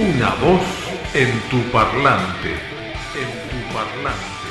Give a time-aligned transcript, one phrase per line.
[0.00, 0.62] Una voz
[1.12, 2.52] en tu parlante.
[3.22, 4.50] En tu parlante.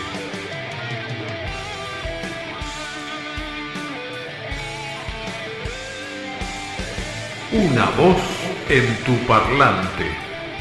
[7.52, 8.22] Una voz
[8.70, 10.06] en tu parlante.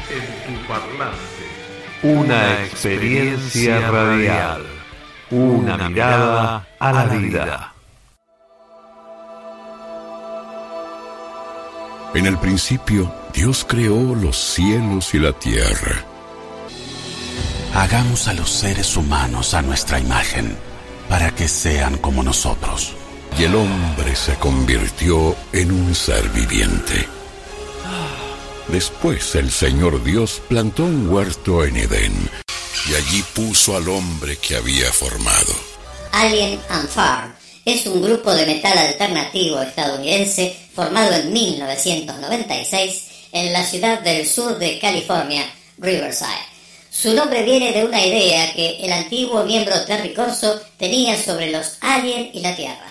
[0.09, 1.45] En tu parlante.
[2.01, 4.65] Una experiencia radial.
[5.29, 7.73] Una mirada a la vida.
[12.15, 16.03] En el principio, Dios creó los cielos y la tierra.
[17.73, 20.57] Hagamos a los seres humanos a nuestra imagen,
[21.07, 22.93] para que sean como nosotros.
[23.37, 27.07] Y el hombre se convirtió en un ser viviente.
[28.67, 32.29] Después el Señor Dios plantó un huerto en Edén,
[32.89, 35.53] y allí puso al hombre que había formado.
[36.11, 37.33] Alien and Farm
[37.65, 44.57] es un grupo de metal alternativo estadounidense formado en 1996 en la ciudad del sur
[44.57, 45.45] de California,
[45.77, 46.49] Riverside.
[46.89, 51.77] Su nombre viene de una idea que el antiguo miembro Terry Corso tenía sobre los
[51.81, 52.87] aliens y la Tierra.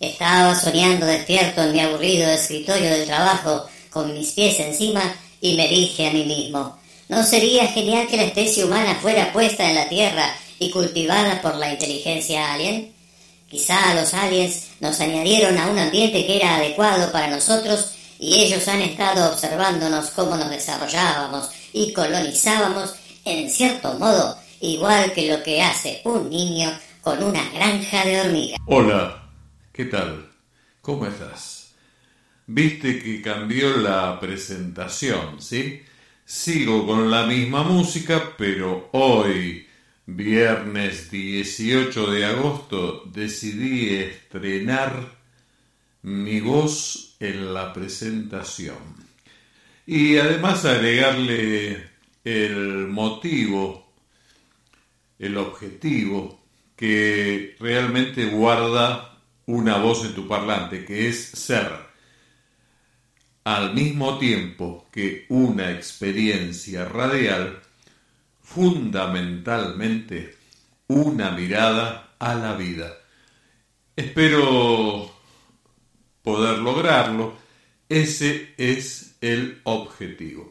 [0.00, 5.68] Estaba soñando despierto en mi aburrido escritorio del trabajo con mis pies encima y me
[5.68, 6.76] dije a mí mismo,
[7.08, 11.54] ¿no sería genial que la especie humana fuera puesta en la Tierra y cultivada por
[11.56, 12.92] la inteligencia alien?
[13.48, 18.68] Quizá los aliens nos añadieron a un ambiente que era adecuado para nosotros y ellos
[18.68, 25.60] han estado observándonos cómo nos desarrollábamos y colonizábamos en cierto modo igual que lo que
[25.60, 28.60] hace un niño con una granja de hormigas.
[28.66, 29.28] Hola,
[29.72, 30.30] ¿qué tal?
[30.80, 31.72] ¿Cómo estás?
[32.46, 35.82] Viste que cambió la presentación, ¿sí?
[36.24, 39.66] Sigo con la misma música, pero hoy
[40.06, 45.10] Viernes 18 de agosto decidí estrenar
[46.02, 48.76] mi voz en la presentación
[49.86, 51.90] y además agregarle
[52.24, 53.92] el motivo,
[55.18, 56.42] el objetivo
[56.74, 61.70] que realmente guarda una voz en tu parlante, que es ser
[63.44, 67.60] al mismo tiempo que una experiencia radial,
[68.40, 70.36] fundamentalmente
[70.88, 72.98] una mirada a la vida.
[73.94, 75.21] Espero
[76.22, 77.34] poder lograrlo.
[77.88, 80.50] Ese es el objetivo.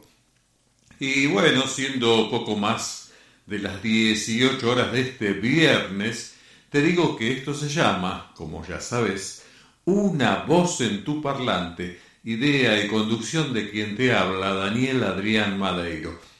[0.98, 3.12] Y bueno, siendo poco más
[3.46, 6.34] de las 18 horas de este viernes,
[6.70, 9.44] te digo que esto se llama, como ya sabes,
[9.84, 16.32] una voz en tu parlante, idea y conducción de quien te habla, Daniel Adrián Madeiro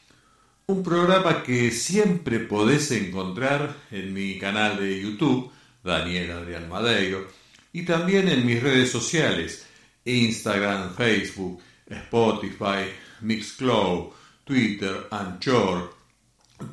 [0.73, 5.53] un programa que siempre podés encontrar en mi canal de YouTube,
[5.85, 7.27] Daniel Adrián Madeiro,
[7.73, 9.65] y también en mis redes sociales,
[10.05, 12.91] Instagram, Facebook, Spotify,
[13.21, 14.09] Mixcloud,
[14.45, 15.95] Twitter, Anchor,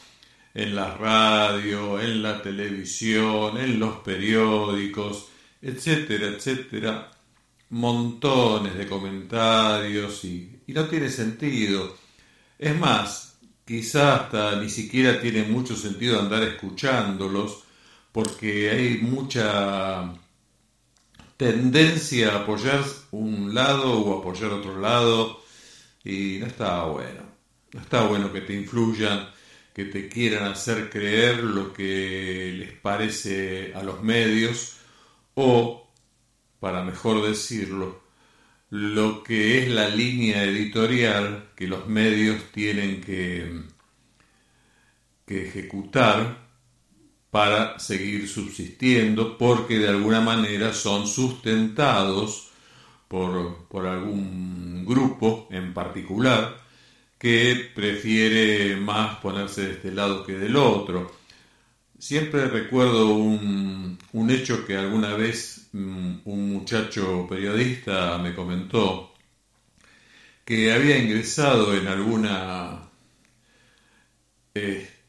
[0.55, 5.29] en la radio, en la televisión, en los periódicos,
[5.63, 7.11] etcétera, etcétera,
[7.71, 11.97] montones de comentarios y, y no tiene sentido.
[12.59, 17.65] Es más, quizá hasta ni siquiera tiene mucho sentido andar escuchándolos
[18.13, 20.13] porque hay mucha
[21.37, 25.43] tendencia a apoyar un lado o apoyar otro lado
[26.05, 27.23] y no estaba bueno.
[27.73, 29.29] No está bueno que te influyan,
[29.75, 34.77] que te quieran hacer creer lo que les parece a los medios
[35.35, 35.91] o,
[36.61, 38.03] para mejor decirlo,
[38.71, 43.63] lo que es la línea editorial que los medios tienen que,
[45.27, 46.46] que ejecutar
[47.37, 52.49] para seguir subsistiendo porque de alguna manera son sustentados
[53.09, 56.57] por, por algún grupo en particular
[57.19, 61.15] que prefiere más ponerse de este lado que del otro.
[61.99, 69.13] Siempre recuerdo un, un hecho que alguna vez mm, un muchacho periodista me comentó
[70.47, 72.89] que había ingresado en alguna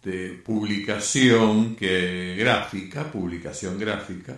[0.08, 4.38] este, publicación que, gráfica, publicación gráfica,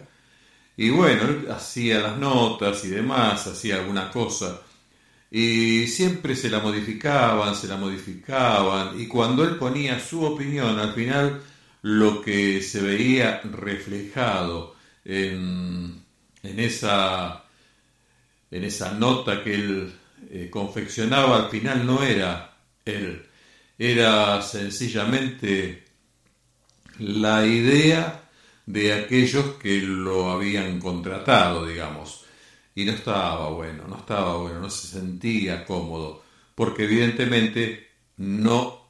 [0.76, 4.62] y bueno, él hacía las notas y demás, hacía alguna cosa,
[5.30, 10.94] y siempre se la modificaban, se la modificaban, y cuando él ponía su opinión, al
[10.94, 11.42] final
[11.84, 14.76] lo que se veía reflejado
[15.06, 16.02] en,
[16.42, 17.44] en esa,
[18.50, 19.94] en esa nota que él
[20.32, 23.29] eh, confeccionaba, al final no era él,
[23.80, 25.86] era sencillamente
[27.00, 28.30] la idea
[28.66, 32.26] de aquellos que lo habían contratado, digamos.
[32.76, 36.24] Y no estaba bueno, no estaba bueno, no se sentía cómodo,
[36.56, 37.88] porque evidentemente
[38.18, 38.86] no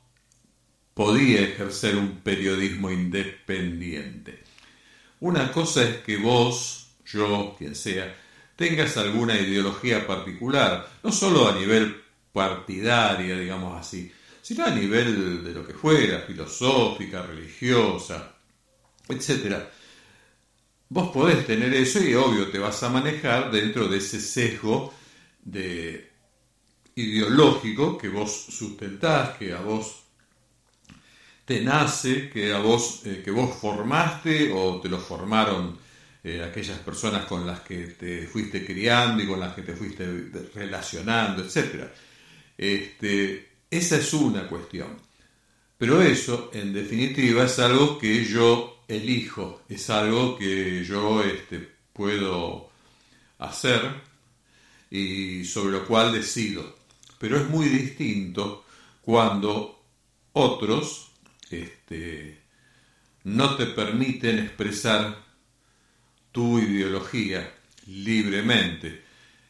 [0.95, 4.43] podía ejercer un periodismo independiente.
[5.19, 8.15] Una cosa es que vos, yo, quien sea,
[8.55, 12.01] tengas alguna ideología particular, no solo a nivel
[12.33, 14.11] partidaria, digamos así,
[14.49, 18.35] sino a nivel de lo que fuera, filosófica, religiosa,
[19.07, 19.57] etc.
[20.89, 24.91] Vos podés tener eso y obvio te vas a manejar dentro de ese sesgo
[25.43, 26.09] de
[26.95, 30.01] ideológico que vos sustentás, que a vos
[31.45, 35.77] te nace, que a vos, eh, que vos formaste o te lo formaron
[36.23, 40.31] eh, aquellas personas con las que te fuiste criando y con las que te fuiste
[40.55, 41.83] relacionando, etc.
[42.57, 44.97] Este, esa es una cuestión.
[45.77, 52.69] Pero eso, en definitiva, es algo que yo elijo, es algo que yo este, puedo
[53.37, 53.81] hacer
[54.89, 56.77] y sobre lo cual decido.
[57.17, 58.65] Pero es muy distinto
[59.01, 59.83] cuando
[60.33, 61.11] otros
[61.49, 62.41] este,
[63.23, 65.23] no te permiten expresar
[66.31, 67.55] tu ideología
[67.87, 69.03] libremente.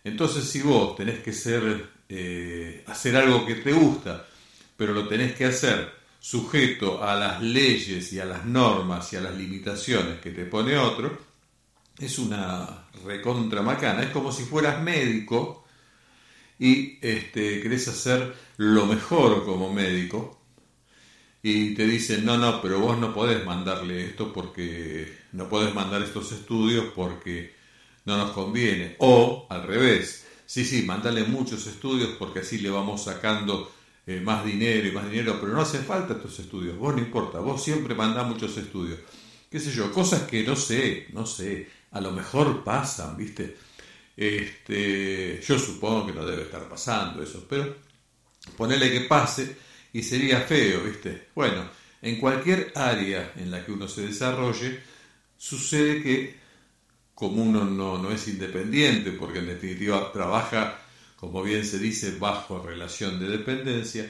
[0.04, 4.26] Entonces si vos tenés que ser eh, hacer algo que te gusta,
[4.76, 9.22] pero lo tenés que hacer sujeto a las leyes y a las normas y a
[9.22, 11.18] las limitaciones que te pone otro,
[11.98, 14.04] es una recontra macana.
[14.04, 15.66] Es como si fueras médico
[16.58, 20.40] y este, querés hacer lo mejor como médico
[21.42, 26.02] y te dicen, no, no, pero vos no podés mandarle esto porque no podés mandar
[26.02, 27.56] estos estudios porque
[28.06, 28.96] no nos conviene.
[29.00, 33.72] O al revés, sí, sí, mandale muchos estudios porque así le vamos sacando
[34.08, 37.38] eh, más dinero y más dinero, pero no hace falta estos estudios, vos no importa,
[37.38, 38.98] vos siempre mandás muchos estudios.
[39.48, 43.58] Qué sé yo, cosas que no sé, no sé, a lo mejor pasan, ¿viste?
[44.18, 47.76] Este, yo supongo que no debe estar pasando eso, pero
[48.58, 49.56] ponele que pase
[49.94, 51.28] y sería feo, ¿viste?
[51.36, 51.70] Bueno,
[52.02, 54.80] en cualquier área en la que uno se desarrolle,
[55.38, 56.40] sucede que
[57.20, 60.80] como uno no, es independiente, porque en definitiva trabaja,
[61.18, 64.10] como bien se dice, bajo relación de dependencia,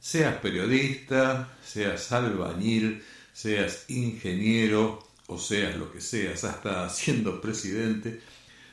[0.00, 3.02] seas periodista, seas albañil,
[3.34, 8.22] seas ingeniero o seas lo que seas, hasta siendo presidente,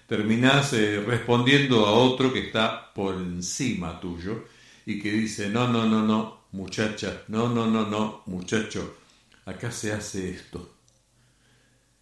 [0.08, 4.46] terminás eh, respondiendo a otro que está por encima tuyo
[4.86, 8.96] y que dice, no, no, no, no, muchacha, no, no, no, no, muchacho,
[9.46, 10.77] acá se hace esto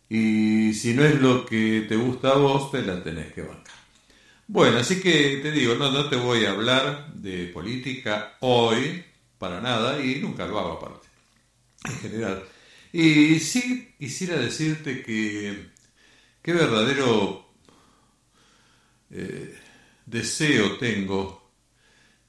[0.10, 3.76] y si no es lo que te gusta a vos, te la tenés que bancar.
[4.48, 9.04] Bueno, así que te digo, no, no te voy a hablar de política hoy,
[9.40, 11.08] para nada, y nunca lo hago aparte,
[11.86, 12.44] en general.
[12.94, 15.70] Y sí quisiera decirte que
[16.42, 17.48] qué verdadero
[19.12, 19.56] eh,
[20.06, 21.52] deseo tengo,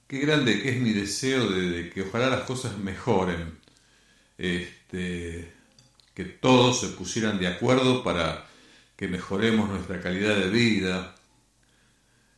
[0.07, 3.59] qué grande que es mi deseo de, de que ojalá las cosas mejoren.
[4.39, 5.56] Este,
[6.17, 8.47] que todos se pusieran de acuerdo para
[8.97, 11.15] que mejoremos nuestra calidad de vida,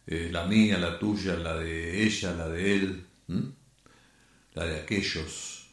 [0.05, 3.07] eh, la mía, la tuya, la de ella, la de él,
[4.55, 5.69] la de aquellos.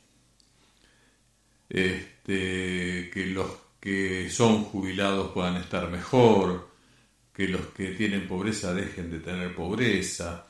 [1.67, 6.69] Este, que los que son jubilados puedan estar mejor,
[7.33, 10.45] que los que tienen pobreza dejen de tener pobreza,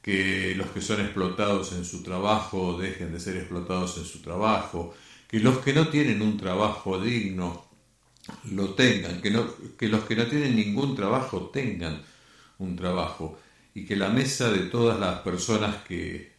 [0.00, 4.94] que los que son explotados en su trabajo dejen de ser explotados en su trabajo,
[5.34, 7.66] que los que no tienen un trabajo digno
[8.52, 12.02] lo tengan, que, no, que los que no tienen ningún trabajo tengan
[12.58, 13.40] un trabajo
[13.74, 16.34] y que la mesa de todas las personas que,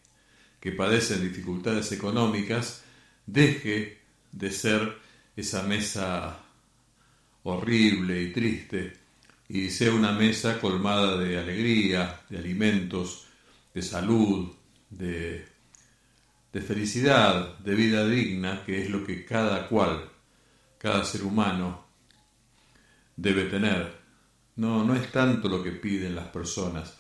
[0.62, 2.86] que padecen dificultades económicas
[3.26, 3.98] deje
[4.32, 4.98] de ser
[5.36, 6.40] esa mesa
[7.44, 8.94] horrible y triste
[9.50, 13.28] y sea una mesa colmada de alegría, de alimentos,
[13.74, 14.54] de salud,
[14.90, 15.55] de,
[16.56, 20.10] de felicidad, de vida digna, que es lo que cada cual,
[20.78, 21.86] cada ser humano
[23.14, 23.94] debe tener.
[24.56, 26.94] No, no es tanto lo que piden las personas.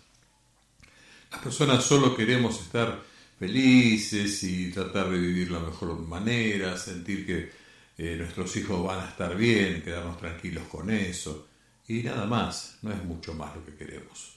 [1.31, 3.01] Las personas solo queremos estar
[3.39, 7.49] felices y tratar de vivir la mejor manera, sentir que
[7.97, 11.47] eh, nuestros hijos van a estar bien, quedarnos tranquilos con eso.
[11.87, 14.35] Y nada más, no es mucho más lo que queremos.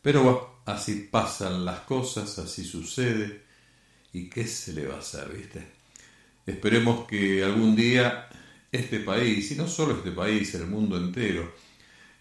[0.00, 3.43] Pero así pasan las cosas, así sucede.
[4.14, 5.66] ¿Y qué se le va a hacer, viste?
[6.46, 8.28] Esperemos que algún día
[8.70, 11.52] este país, y no solo este país, el mundo entero,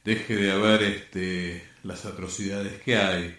[0.04, 3.38] deje de haber este, las atrocidades que hay,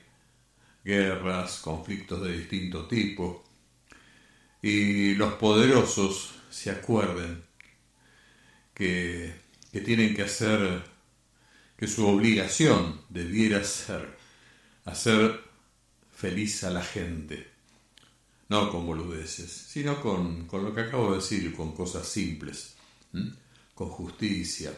[0.85, 3.45] guerras, conflictos de distinto tipo,
[4.63, 7.43] y los poderosos se acuerden
[8.73, 9.35] que,
[9.73, 10.81] que tienen que hacer,
[11.77, 14.17] que su obligación debiera ser
[14.85, 15.41] hacer
[16.15, 17.54] feliz a la gente.
[18.49, 22.75] No con boludeces, sino con, con lo que acabo de decir, con cosas simples,
[23.75, 24.73] con justicia,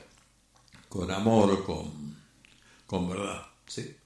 [0.89, 2.17] con amor, con,
[2.87, 3.43] con verdad.
[3.67, 3.97] ¿sí?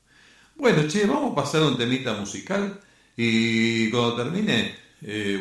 [0.57, 2.81] Bueno, che, vamos a pasar a un temita musical
[3.17, 5.39] y cuando termine, eh,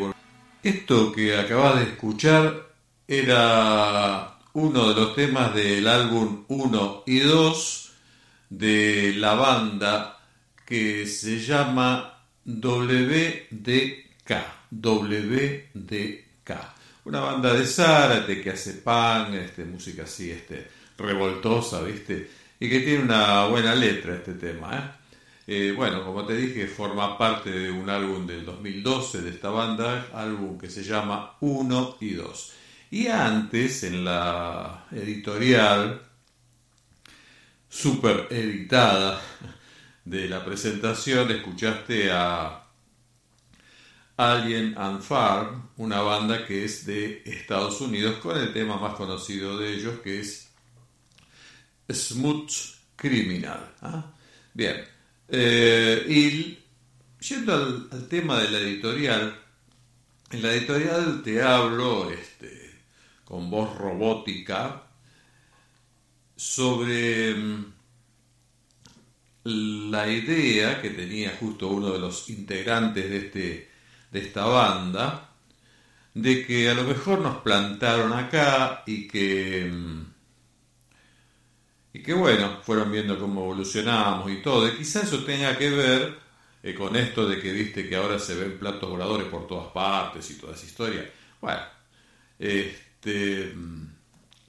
[0.62, 2.70] esto que acabas de escuchar
[3.08, 7.92] era uno de los temas del álbum 1 y 2
[8.50, 10.20] de la banda
[10.66, 14.09] que se llama WDK.
[14.72, 16.52] WDK.
[17.06, 20.68] Una banda de Zárate que hace pan, este, música así, este,
[20.98, 22.30] revoltosa, ¿viste?
[22.60, 25.00] Y que tiene una buena letra este tema, ¿eh?
[25.52, 30.10] Eh, bueno, como te dije, forma parte de un álbum del 2012 de esta banda,
[30.14, 32.54] álbum que se llama 1 y 2.
[32.92, 36.04] Y antes, en la editorial
[37.68, 39.20] super editada
[40.06, 42.59] de la presentación escuchaste a
[44.20, 49.58] Alien and Farm, una banda que es de Estados Unidos, con el tema más conocido
[49.58, 50.50] de ellos que es
[51.90, 52.52] Smooth
[52.98, 53.76] Criminal.
[53.82, 54.12] ¿ah?
[54.54, 54.84] Bien,
[55.30, 56.60] eh, y
[57.26, 59.40] yendo al, tema de la editorial,
[60.32, 62.82] en la editorial te hablo este,
[63.24, 64.84] con voz robótica
[66.36, 67.74] sobre mm,
[69.46, 73.69] la idea que tenía justo uno de los integrantes de, este,
[74.12, 75.30] de esta banda,
[76.14, 80.06] de que a lo mejor nos plantaron acá y que, mm,
[81.94, 86.20] y que bueno, fueron viendo cómo evolucionamos y todo, y quizás eso tenga que ver
[86.64, 90.30] eh, con esto de que viste que ahora se ven platos voladores por todas partes
[90.32, 91.10] y toda esa historia.
[91.42, 91.62] Bueno,
[92.38, 93.88] este, mm,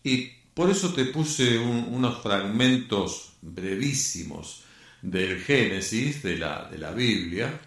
[0.05, 4.64] y por eso te puse unos fragmentos brevísimos
[5.02, 7.61] del Génesis, de la, de la Biblia,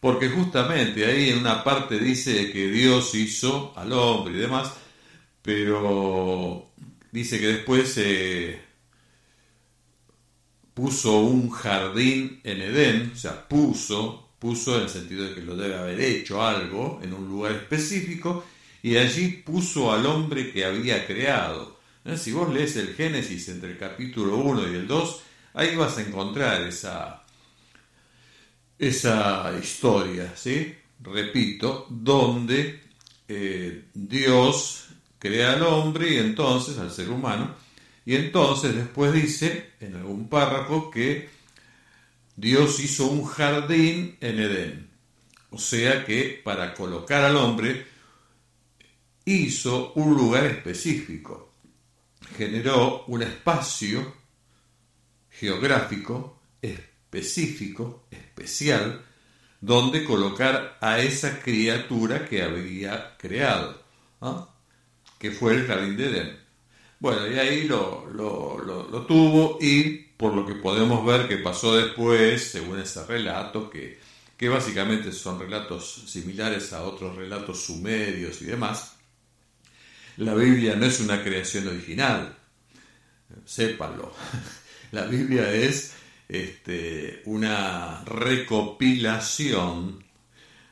[0.00, 4.72] porque justamente ahí en una parte dice que Dios hizo al hombre y demás,
[5.42, 6.70] pero
[7.10, 7.98] dice que después
[10.74, 15.56] puso un jardín en Edén, o sea, puso, puso en el sentido de que lo
[15.56, 18.44] debe haber hecho algo en un lugar específico,
[18.82, 21.78] y allí puso al hombre que había creado.
[22.04, 22.16] ¿Eh?
[22.16, 25.22] Si vos lees el Génesis entre el capítulo 1 y el 2,
[25.58, 27.24] Ahí vas a encontrar esa,
[28.78, 30.74] esa historia, ¿sí?
[31.00, 32.80] Repito, donde
[33.26, 37.54] eh, Dios crea al hombre y entonces al ser humano,
[38.04, 41.28] y entonces después dice en algún párrafo que
[42.36, 44.90] Dios hizo un jardín en Edén.
[45.50, 47.86] O sea que para colocar al hombre
[49.24, 51.52] hizo un lugar específico,
[52.36, 54.14] generó un espacio
[55.30, 56.37] geográfico,
[57.10, 59.02] específico, especial,
[59.60, 63.82] donde colocar a esa criatura que había creado,
[65.18, 66.36] que fue el jardín de Edén.
[67.00, 72.50] Bueno, y ahí lo, lo, tuvo y por lo que podemos ver que pasó después,
[72.50, 73.98] según ese relato, que,
[74.36, 78.96] que básicamente son relatos similares a otros relatos sumerios y demás,
[80.18, 82.36] la Biblia no es una creación original,
[83.44, 84.12] sépanlo.
[84.90, 85.92] La Biblia es
[86.28, 90.04] este, una recopilación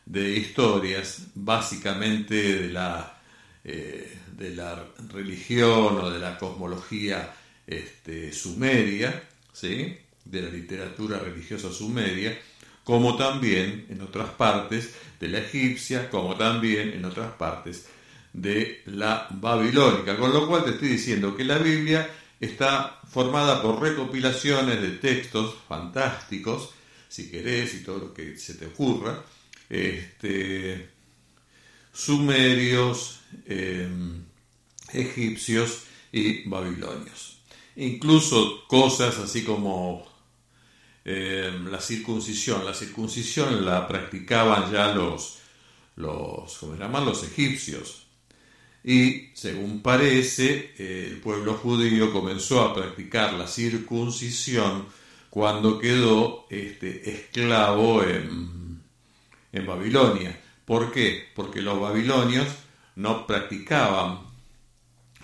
[0.04, 3.18] de historias básicamente de la,
[3.64, 7.34] eh, de la religión o de la cosmología
[7.66, 9.22] este, sumeria,
[9.52, 9.96] ¿sí?
[10.24, 12.38] de la literatura religiosa sumeria,
[12.84, 17.86] como también en otras partes de la egipcia, como también en otras partes
[18.32, 20.16] de la babilónica.
[20.16, 22.08] Con lo cual te estoy diciendo que la Biblia
[22.40, 26.70] está formada por recopilaciones de textos fantásticos,
[27.08, 29.22] si querés, y todo lo que se te ocurra,
[29.68, 30.90] este,
[31.92, 34.22] sumerios, em,
[34.92, 37.38] egipcios y babilonios.
[37.76, 40.06] Incluso cosas así como
[41.04, 42.64] em, la circuncisión.
[42.64, 45.38] La circuncisión la practicaban ya los,
[45.96, 47.04] los, ¿cómo se llaman?
[47.04, 48.05] los egipcios.
[48.86, 54.86] Y según parece, el pueblo judío comenzó a practicar la circuncisión
[55.28, 58.46] cuando quedó este, esclavo en,
[59.66, 60.38] Babilonia.
[60.64, 61.30] ¿Por qué?
[61.34, 62.46] Porque los babilonios
[62.94, 64.20] no practicaban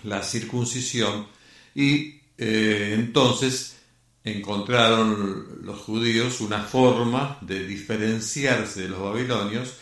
[0.03, 1.27] la circuncisión
[1.73, 3.77] y eh, entonces
[4.25, 9.75] encontraron los judíos una forma de diferenciarse de los babilonios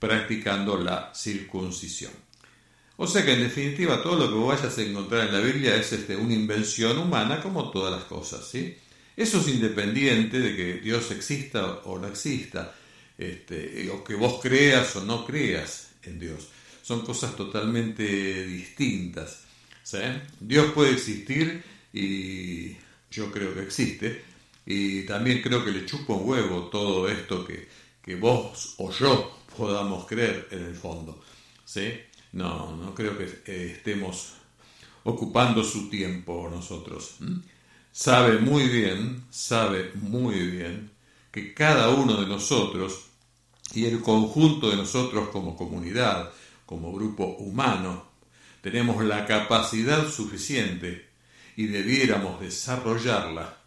[0.00, 2.12] practicando la circuncisión.
[2.96, 5.76] O sea que en definitiva todo lo que vos vayas a encontrar en la Biblia
[5.76, 8.46] es este, una invención humana como todas las cosas.
[8.46, 8.76] ¿sí?
[9.16, 12.74] Eso es independiente de que Dios exista o no exista,
[13.16, 16.48] este, o que vos creas o no creas en Dios.
[16.82, 19.44] Son cosas totalmente distintas.
[20.40, 22.76] Dios puede existir y
[23.10, 24.22] yo creo que existe.
[24.64, 27.68] Y también creo que le chupa un huevo todo esto que,
[28.02, 31.22] que vos o yo podamos creer en el fondo.
[31.64, 31.92] ¿sí?
[32.32, 34.34] No, no creo que eh, estemos
[35.04, 37.16] ocupando su tiempo nosotros.
[37.90, 40.90] Sabe muy bien, sabe muy bien
[41.30, 43.06] que cada uno de nosotros
[43.74, 46.30] y el conjunto de nosotros como comunidad,
[46.66, 48.12] como grupo humano,
[48.60, 51.10] tenemos la capacidad suficiente
[51.56, 53.58] y debiéramos desarrollarla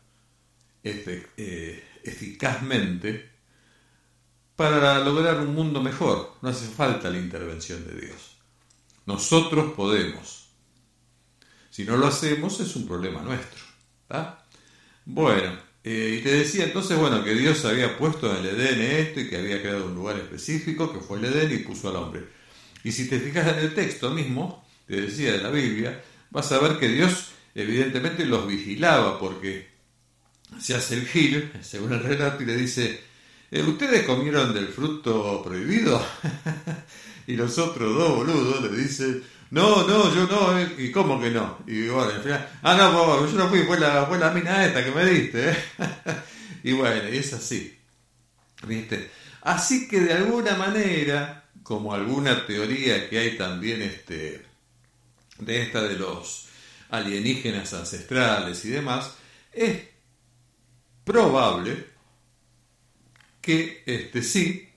[0.83, 3.29] eh, eficazmente
[4.55, 6.35] para lograr un mundo mejor.
[6.41, 8.34] No hace falta la intervención de Dios.
[9.05, 10.49] Nosotros podemos.
[11.69, 13.63] Si no lo hacemos es un problema nuestro.
[15.05, 19.19] Bueno, eh, y te decía entonces, bueno, que Dios había puesto en el Edén esto
[19.19, 22.23] y que había creado un lugar específico, que fue el Edén, y puso al hombre.
[22.83, 26.59] Y si te fijas en el texto mismo, te decía de la Biblia, vas a
[26.59, 29.67] ver que Dios evidentemente los vigilaba, porque
[30.59, 33.01] se hace el gil, según el relato, y le dice,
[33.51, 36.03] eh, ¿ustedes comieron del fruto prohibido?
[37.27, 41.29] y los otros dos boludos le dicen, no, no, yo no, eh, ¿y cómo que
[41.29, 41.59] no?
[41.67, 44.83] Y bueno, al final, ah, no, yo no fui, fue la, fue la mina esta
[44.83, 45.51] que me diste.
[45.51, 45.57] ¿eh?
[46.63, 47.77] y bueno, y es así,
[48.67, 49.11] ¿viste?
[49.41, 54.43] Así que de alguna manera, como alguna teoría que hay también este,
[55.39, 56.47] de esta de los
[56.89, 59.13] alienígenas ancestrales y demás,
[59.51, 59.83] es
[61.03, 61.85] probable
[63.41, 64.67] que este sí,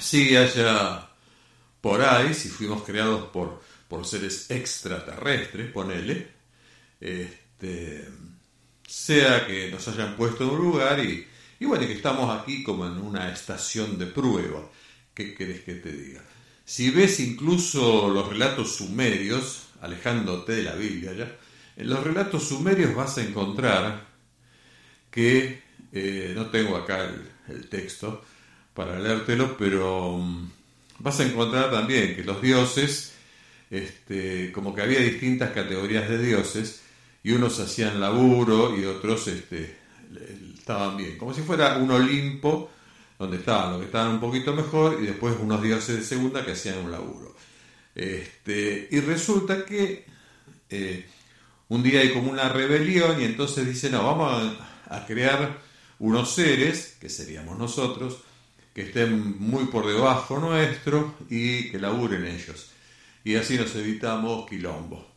[0.00, 1.05] sí haya
[1.86, 6.26] por ahí, si fuimos creados por, por seres extraterrestres, ponele,
[7.00, 8.08] este,
[8.84, 11.24] sea que nos hayan puesto en un lugar y,
[11.60, 14.68] y bueno, que estamos aquí como en una estación de prueba.
[15.14, 16.24] ¿Qué querés que te diga?
[16.64, 21.36] Si ves incluso los relatos sumerios, alejándote de la Biblia ya,
[21.76, 24.08] en los relatos sumerios vas a encontrar
[25.08, 27.08] que, eh, no tengo acá
[27.46, 28.24] el, texto
[28.74, 30.55] para leértelo, pero mm,
[30.98, 33.12] vas a encontrar también que los dioses,
[33.70, 36.82] este, como que había distintas categorías de dioses,
[37.22, 39.76] y unos hacían laburo y otros este,
[40.56, 42.70] estaban bien, como si fuera un Olimpo
[43.18, 46.52] donde estaban los que estaban un poquito mejor y después unos dioses de segunda que
[46.52, 47.34] hacían un laburo.
[47.94, 50.04] Este, y resulta que
[50.68, 51.06] eh,
[51.68, 54.56] un día hay como una rebelión y entonces dicen, no, vamos
[54.88, 55.58] a, a crear
[55.98, 58.18] unos seres, que seríamos nosotros,
[58.76, 62.72] que estén muy por debajo nuestro y que laburen ellos.
[63.24, 65.14] Y así nos evitamos quilombo.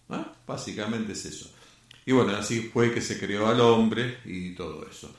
[0.48, 1.52] Básicamente es eso.
[2.06, 5.13] Y bueno, así fue que se creó al hombre y todo eso.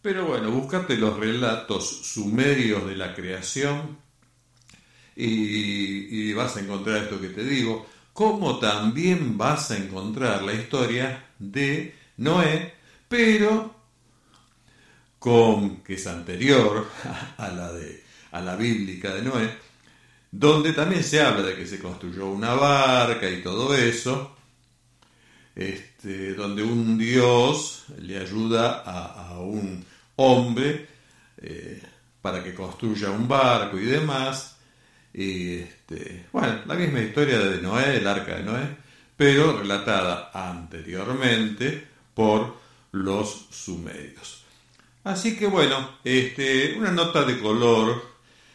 [0.00, 3.98] Pero bueno, búscate los relatos sumerios de la creación
[5.14, 10.54] y, y vas a encontrar esto que te digo, como también vas a encontrar la
[10.54, 12.72] historia de Noé,
[13.10, 13.77] pero
[15.18, 16.86] con, que es anterior
[17.38, 19.50] a la, de, a la bíblica de Noé,
[20.30, 24.36] donde también se habla de que se construyó una barca y todo eso,
[25.54, 29.84] este, donde un dios le ayuda a, un
[30.16, 30.86] hombre
[31.38, 31.82] eh,
[32.20, 34.56] para que construya un barco y demás.
[35.12, 38.76] Y este, bueno, la misma historia de Noé, el arca de Noé,
[39.16, 42.56] pero relatada anteriormente por
[42.92, 44.37] los sumerios.
[45.08, 48.04] Así que bueno, este, una nota de color,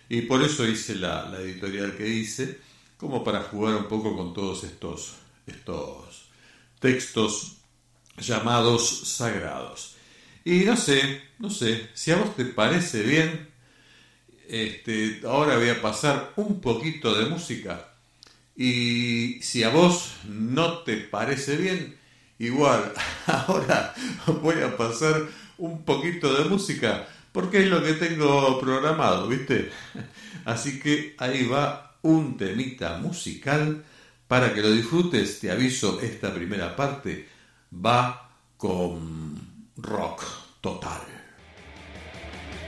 [0.08, 2.60] y por eso hice la, editorial que hice,
[2.96, 5.16] como para jugar un poco con todos estos,
[5.48, 6.30] estos
[6.80, 7.54] textos
[8.20, 9.96] llamados sagrados.
[10.46, 13.50] Y no sé, no sé, si a vos te parece bien,
[14.48, 17.96] este, ahora voy a pasar un poquito de música.
[18.56, 21.98] Y si a vos no te parece bien,
[22.38, 22.94] igual,
[23.26, 23.96] ahora
[24.44, 29.72] voy a pasar un poquito de música, porque es lo que tengo programado, ¿viste?
[30.46, 33.84] Así que ahí va un temita musical
[34.28, 37.28] para que lo disfrutes, te aviso, esta primera parte
[37.74, 39.36] va con
[39.78, 40.24] rock
[40.62, 41.02] total.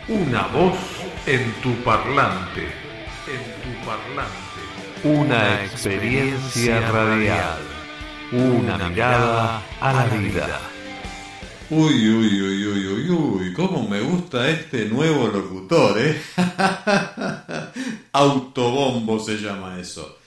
[0.08, 0.78] Una voz
[1.26, 2.65] en tu parlante,
[3.28, 4.62] en tu parlante.
[5.04, 7.60] Una experiencia radial,
[8.32, 10.74] una mirada a la vida.
[11.71, 16.21] Uy, uy, uy, uy, uy, uy, cómo me gusta este nuevo locutor, ¿eh?
[18.12, 20.19] Autobombo se llama eso.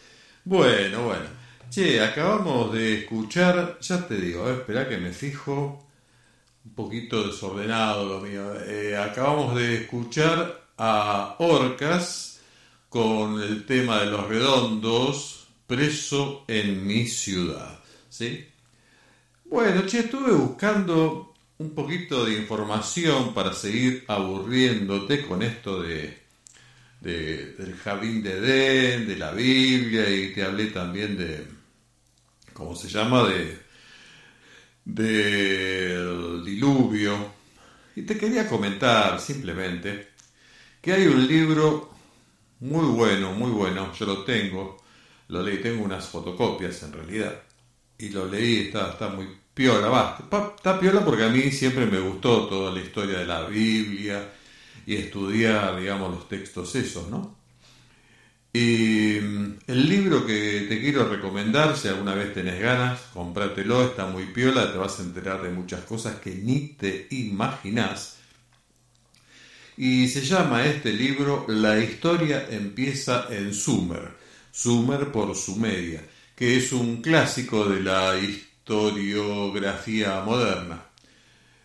[0.44, 1.26] Bueno, bueno.
[1.70, 5.86] Che, acabamos de escuchar, ya te digo, espera que me fijo,
[6.64, 8.54] un poquito desordenado lo mío.
[8.66, 12.40] Eh, acabamos de escuchar a Orcas
[12.88, 17.78] con el tema de los redondos, preso en mi ciudad.
[18.08, 18.44] ¿Sí?
[19.50, 26.26] Bueno, che, estuve buscando un poquito de información para seguir aburriéndote con esto de
[27.00, 31.46] del jardín de Edén, de la Biblia, y te hablé también de,
[32.52, 33.58] ¿cómo se llama?, de
[34.84, 37.32] del diluvio.
[37.96, 40.08] Y te quería comentar simplemente
[40.80, 41.90] que hay un libro
[42.60, 44.76] muy bueno, muy bueno, yo lo tengo,
[45.28, 47.42] lo leí, tengo unas fotocopias en realidad,
[47.98, 50.18] y lo leí, está, está muy piola, va,
[50.56, 54.28] está piola porque a mí siempre me gustó toda la historia de la Biblia,
[54.88, 57.36] y estudiar, digamos, los textos esos, ¿no?
[58.54, 64.06] Y mm, el libro que te quiero recomendar, si alguna vez tenés ganas, comprátelo, está
[64.06, 68.16] muy piola, te vas a enterar de muchas cosas que ni te imaginás.
[69.76, 74.16] Y se llama este libro La historia empieza en Sumer,
[74.50, 76.02] Sumer por Sumeria,
[76.38, 80.84] que es un clásico de la historiografía moderna.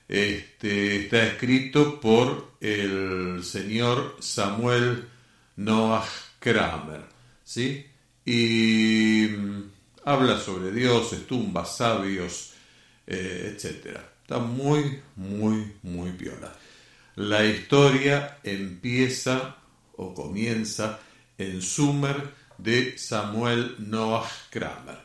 [0.08, 5.10] Este, está escrito por el señor Samuel
[5.58, 6.04] Noah
[6.40, 7.02] Kramer,
[7.44, 7.86] ¿sí?
[8.26, 9.64] Y mm,
[10.06, 12.54] habla sobre dioses, tumbas, sabios,
[13.06, 14.00] eh, etc.
[14.24, 16.52] Está muy, muy, muy piola.
[17.18, 19.56] La historia empieza
[19.98, 21.00] o comienza
[21.38, 24.98] en Sumer de Samuel Noah Kramer.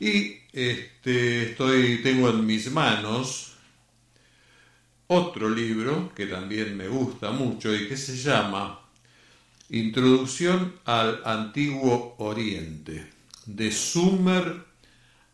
[0.00, 3.52] Y este, estoy, tengo en mis manos
[5.08, 8.80] otro libro que también me gusta mucho y que se llama
[9.70, 13.06] Introducción al Antiguo Oriente,
[13.46, 14.64] de Sumer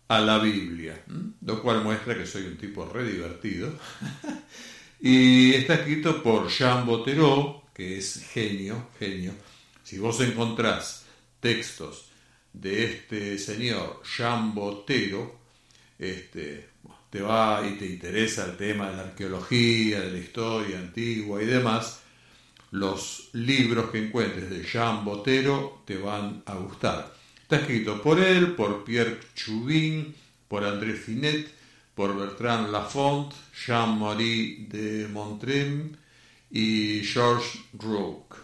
[0.09, 1.03] a la Biblia,
[1.41, 3.73] lo cual muestra que soy un tipo re divertido.
[5.01, 9.33] y está escrito por Jean Bottero, que es genio, genio.
[9.83, 11.02] Si vos encontrás
[11.43, 12.07] textos
[12.53, 15.41] de este señor Jean Botero,
[15.99, 16.71] este,
[17.11, 21.47] te va y te interesa el tema de la arqueología, de la historia antigua y
[21.47, 22.01] demás,
[22.71, 27.13] los libros que encuentres de Jean Botero te van a gustar.
[27.43, 30.15] Está escrito por él, por Pierre Chubin,
[30.49, 31.53] por André Finet,
[31.95, 33.33] por Bertrand Lafont,
[33.67, 35.93] Jean-Marie de Montrem
[36.51, 38.37] y Georges Roque.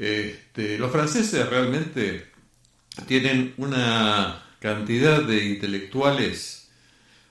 [0.00, 2.24] Este, los franceses realmente
[3.06, 6.70] tienen una cantidad de intelectuales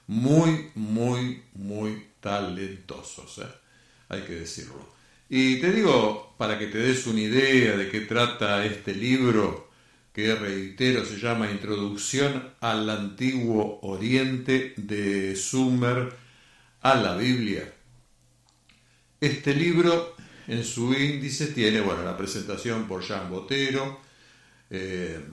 [0.05, 3.47] muy, muy, muy talentosos, ¿eh?
[4.09, 4.87] hay que decirlo.
[5.29, 9.71] Y te digo, para que te des una idea de qué trata este libro,
[10.13, 16.13] que reitero se llama Introducción al Antiguo Oriente de Sumer
[16.81, 17.73] a la Biblia.
[19.19, 20.18] Este libro
[20.49, 23.99] en su índice tiene, bueno, la presentación por Jean Botero,
[24.71, 25.23] eh,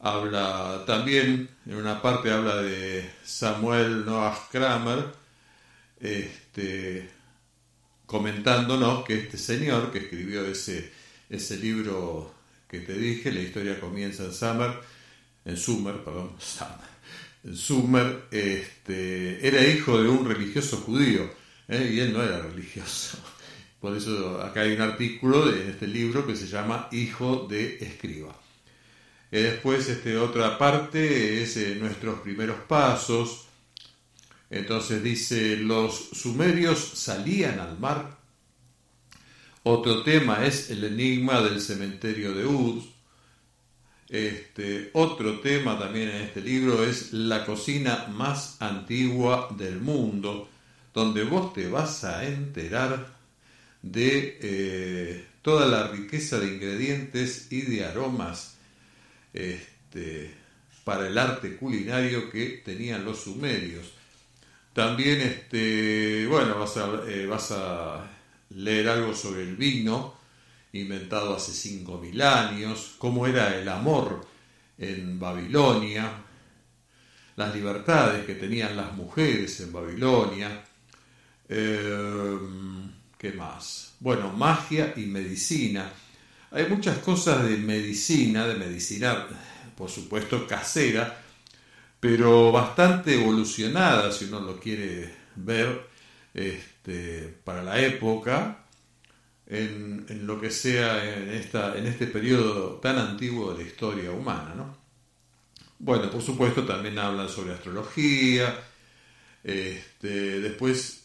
[0.00, 5.12] habla también, en una parte habla de Samuel Noah Kramer,
[6.00, 7.08] este,
[8.06, 10.92] comentándonos que este señor que escribió ese,
[11.30, 12.34] ese libro
[12.68, 14.72] que te dije, la historia comienza en Summer,
[15.44, 16.32] en Sumer, perdón,
[17.54, 21.37] Sumer este, era hijo de un religioso judío
[21.68, 21.90] ¿eh?
[21.92, 23.18] y él no era religioso.
[23.80, 28.34] Por eso acá hay un artículo en este libro que se llama Hijo de Escriba.
[29.30, 33.46] Y después, este, otra parte es eh, nuestros primeros pasos.
[34.50, 38.18] Entonces dice, los sumerios salían al mar.
[39.62, 42.84] Otro tema es el enigma del cementerio de Uz.
[44.08, 50.48] Este, otro tema también en este libro es la cocina más antigua del mundo,
[50.94, 53.18] donde vos te vas a enterar
[53.82, 58.56] de eh, toda la riqueza de ingredientes y de aromas
[59.32, 60.34] este,
[60.84, 63.92] para el arte culinario que tenían los sumerios.
[64.72, 68.08] También, este, bueno, vas a, eh, vas a
[68.50, 70.14] leer algo sobre el vino,
[70.72, 74.26] inventado hace 5.000 años, cómo era el amor
[74.78, 76.24] en Babilonia,
[77.36, 80.64] las libertades que tenían las mujeres en Babilonia,
[81.48, 82.38] eh,
[83.16, 83.94] ¿qué más?
[84.00, 85.90] Bueno, magia y medicina.
[86.50, 89.26] Hay muchas cosas de medicina, de medicina,
[89.76, 91.22] por supuesto, casera,
[92.00, 95.88] pero bastante evolucionada, si uno lo quiere ver,
[96.32, 98.64] este, para la época,
[99.46, 104.54] en, lo que sea en, esta, en este periodo tan antiguo de la historia humana.
[104.54, 104.76] ¿no?
[105.78, 108.54] Bueno, por supuesto también hablan sobre astrología,
[109.42, 110.97] este, después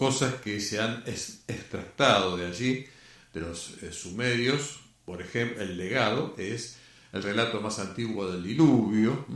[0.00, 2.86] cosas que se han extractado de allí,
[3.34, 6.78] de los eh, sumerios, por ejemplo, el legado es
[7.12, 9.26] el relato más antiguo del diluvio,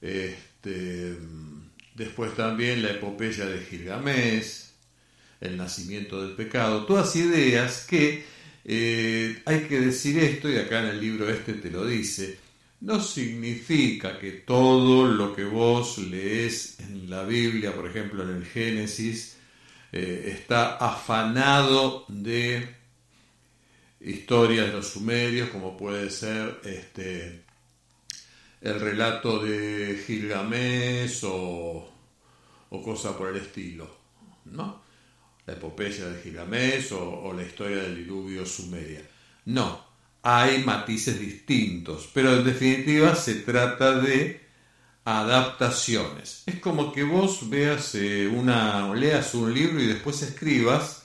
[0.00, 1.18] este,
[1.92, 4.66] después también la epopeya de Gilgamesh,
[5.40, 8.24] el nacimiento del pecado, todas ideas que
[8.64, 12.38] eh, hay que decir esto, y acá en el libro este te lo dice,
[12.82, 18.44] no significa que todo lo que vos lees en la Biblia, por ejemplo en el
[18.44, 19.37] Génesis,
[19.92, 22.76] eh, está afanado de
[24.00, 27.44] historias de los sumerios, como puede ser este,
[28.60, 31.90] el relato de Gilgamesh o,
[32.70, 33.88] o cosa por el estilo,
[34.44, 34.88] ¿no?
[35.48, 39.00] la epopeya de Gilgamesh o, la historia del diluvio sumeria.
[39.46, 39.82] No,
[40.22, 44.47] hay matices distintos, pero en definitiva se trata de
[45.08, 46.42] adaptaciones.
[46.44, 51.04] Es como que vos veas eh, una, leas un libro y después escribas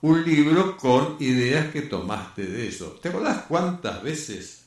[0.00, 2.98] un libro con ideas que tomaste de eso.
[3.02, 4.64] ¿Te acordás cuántas veces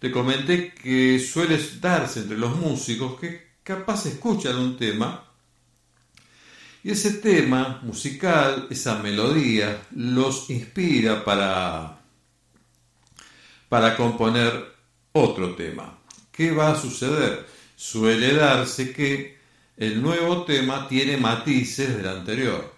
[0.00, 5.24] te comenté que sueles darse entre los músicos que capaz escuchan un tema
[6.82, 12.00] y ese tema musical, esa melodía, los inspira para,
[13.68, 14.74] para componer
[15.12, 16.01] otro tema.
[16.32, 17.46] ¿Qué va a suceder?
[17.76, 19.38] Suele darse que
[19.76, 22.72] el nuevo tema tiene matices del anterior.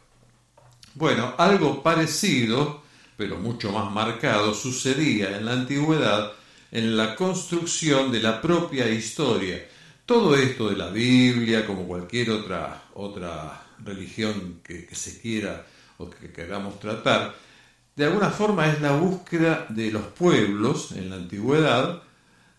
[0.94, 2.82] Bueno, algo parecido,
[3.16, 6.32] pero mucho más marcado, sucedía en la antigüedad
[6.74, 9.64] en la construcción de la propia historia.
[10.04, 15.64] Todo esto de la Biblia, como cualquier otra, otra religión que, se quiera
[15.98, 17.32] o que queramos tratar,
[17.94, 22.02] de alguna forma es la búsqueda de los pueblos en la antigüedad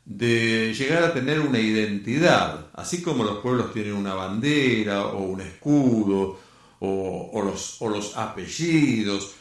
[0.05, 5.41] de llegar a tener una identidad, así como los pueblos tienen una bandera o un
[5.41, 6.39] escudo
[6.79, 9.33] o, los, o los apellidos,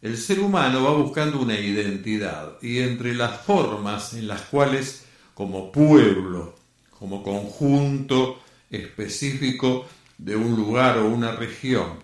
[0.00, 5.72] el ser humano va buscando una identidad y entre las formas en las cuales como
[5.72, 6.54] pueblo,
[6.90, 9.86] como conjunto específico
[10.18, 11.98] de un lugar o una región,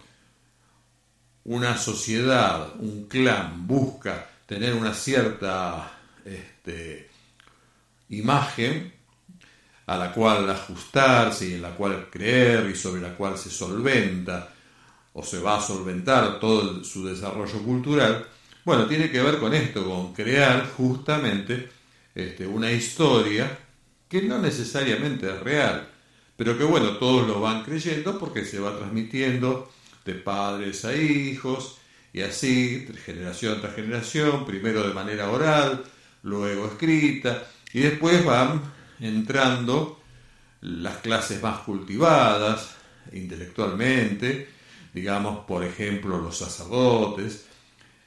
[1.44, 5.92] una sociedad, un clan busca tener una cierta
[6.24, 7.09] este,
[8.10, 8.92] imagen
[9.86, 14.52] a la cual ajustarse y en la cual creer y sobre la cual se solventa
[15.12, 18.26] o se va a solventar todo su desarrollo cultural,
[18.64, 21.68] bueno, tiene que ver con esto, con crear justamente
[22.14, 23.58] este, una historia
[24.08, 25.88] que no necesariamente es real,
[26.36, 29.70] pero que bueno, todos lo van creyendo porque se va transmitiendo
[30.04, 31.78] de padres a hijos
[32.12, 35.84] y así, generación tras generación, primero de manera oral,
[36.22, 38.62] luego escrita, y después van
[39.00, 40.00] entrando
[40.60, 42.74] las clases más cultivadas
[43.12, 44.48] intelectualmente,
[44.92, 47.46] digamos, por ejemplo, los sacerdotes,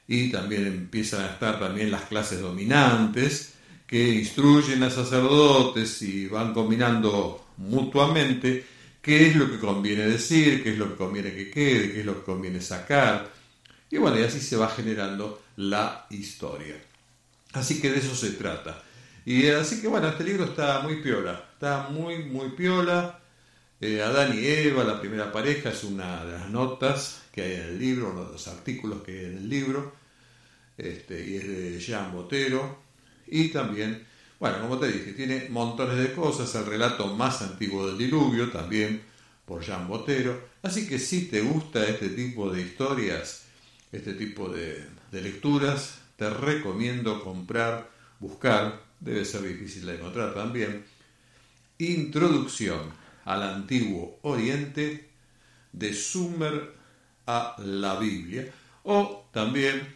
[0.06, 3.54] y también empiezan a estar también las clases dominantes
[3.86, 8.66] que instruyen a sacerdotes y van combinando mutuamente
[9.00, 12.06] qué es lo que conviene decir, qué es lo que conviene que quede, qué es
[12.06, 13.30] lo que conviene sacar.
[13.90, 16.76] Y bueno, y así se va generando la historia.
[17.52, 18.82] Así que de eso se trata.
[19.26, 23.20] Y así que bueno, este libro está muy piola, está muy, muy piola.
[23.80, 27.60] Eh, Adán y Eva, la primera pareja, es una de las notas que hay en
[27.60, 29.94] el libro, uno de los artículos que hay en el libro,
[30.76, 32.82] este, y es de Jean Botero.
[33.26, 34.06] Y también,
[34.38, 39.02] bueno, como te dije, tiene montones de cosas, el relato más antiguo del diluvio, también
[39.44, 40.48] por Jean Botero.
[40.62, 43.44] Así que si te gusta este tipo de historias,
[43.90, 50.84] este tipo de, de lecturas, te recomiendo comprar, buscar, debe ser difícil de encontrar también,
[51.78, 52.80] Introducción
[53.24, 55.10] al Antiguo Oriente
[55.72, 56.72] de Sumer
[57.26, 58.50] a la Biblia,
[58.84, 59.94] o también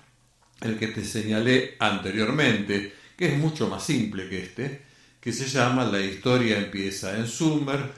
[0.60, 4.82] el que te señalé anteriormente, que es mucho más simple que este,
[5.20, 7.92] que se llama La historia empieza en Sumer,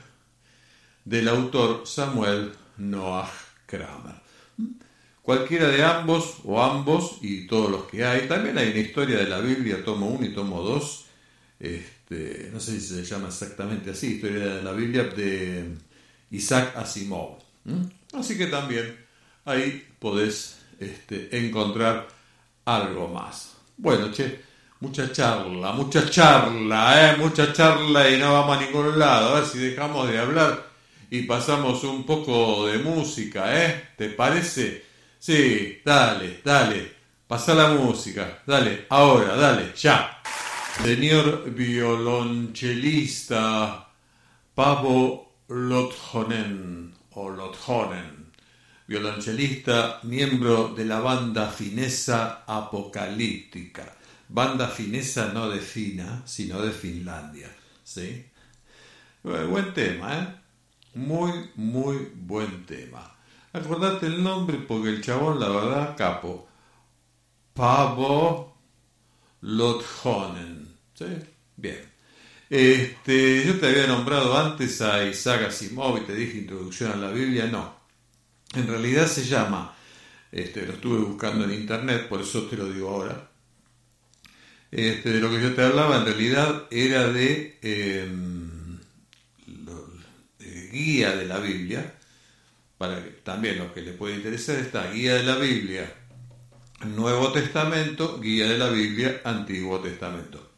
[1.03, 3.31] del autor Samuel Noah
[3.65, 4.20] Kramer.
[5.21, 8.27] Cualquiera de ambos o ambos y todos los que hay.
[8.27, 11.05] También hay una historia de la Biblia, tomo 1 y tomo 2.
[11.59, 15.75] Este, no sé si se llama exactamente así, historia de la Biblia de
[16.31, 17.37] Isaac Asimov.
[18.13, 18.97] Así que también
[19.45, 22.07] ahí podés este, encontrar
[22.65, 23.53] algo más.
[23.77, 24.39] Bueno, che,
[24.79, 27.17] mucha charla, mucha charla, ¿eh?
[27.17, 29.35] mucha charla y no vamos a ningún lado.
[29.35, 30.65] A ver si dejamos de hablar
[31.09, 33.89] y pasamos un poco de música, ¿eh?
[33.97, 34.90] ¿Te parece?
[35.21, 36.91] Sí, dale, dale.
[37.27, 38.41] Pasa la música.
[38.43, 40.19] Dale, ahora, dale, ya.
[40.83, 43.87] Señor violonchelista
[44.55, 48.31] Pavo Lothonen o Lothonen,
[48.87, 53.95] violonchelista, miembro de la banda finesa apocalíptica.
[54.27, 57.55] Banda finesa no de Fina, sino de Finlandia.
[57.83, 58.25] ¿sí?
[59.21, 60.27] Buen tema, ¿eh?
[60.95, 63.20] Muy, muy buen tema.
[63.53, 66.47] Acordate el nombre porque el chabón, la verdad, capo.
[67.53, 68.57] Pavo
[69.41, 70.77] Lothonen.
[70.93, 71.05] ¿Sí?
[71.57, 71.91] Bien.
[72.49, 77.11] Este, yo te había nombrado antes a Isaac Asimov y te dije introducción a la
[77.11, 77.47] Biblia.
[77.47, 77.75] No.
[78.53, 79.73] En realidad se llama,
[80.31, 83.29] este, lo estuve buscando en internet, por eso te lo digo ahora.
[84.69, 88.79] Este, de lo que yo te hablaba en realidad era de, em,
[90.71, 91.93] guía de la Biblia
[92.81, 95.93] para también los que les puede interesar está Guía de la Biblia
[96.83, 100.49] Nuevo Testamento, Guía de la Biblia Antiguo Testamento.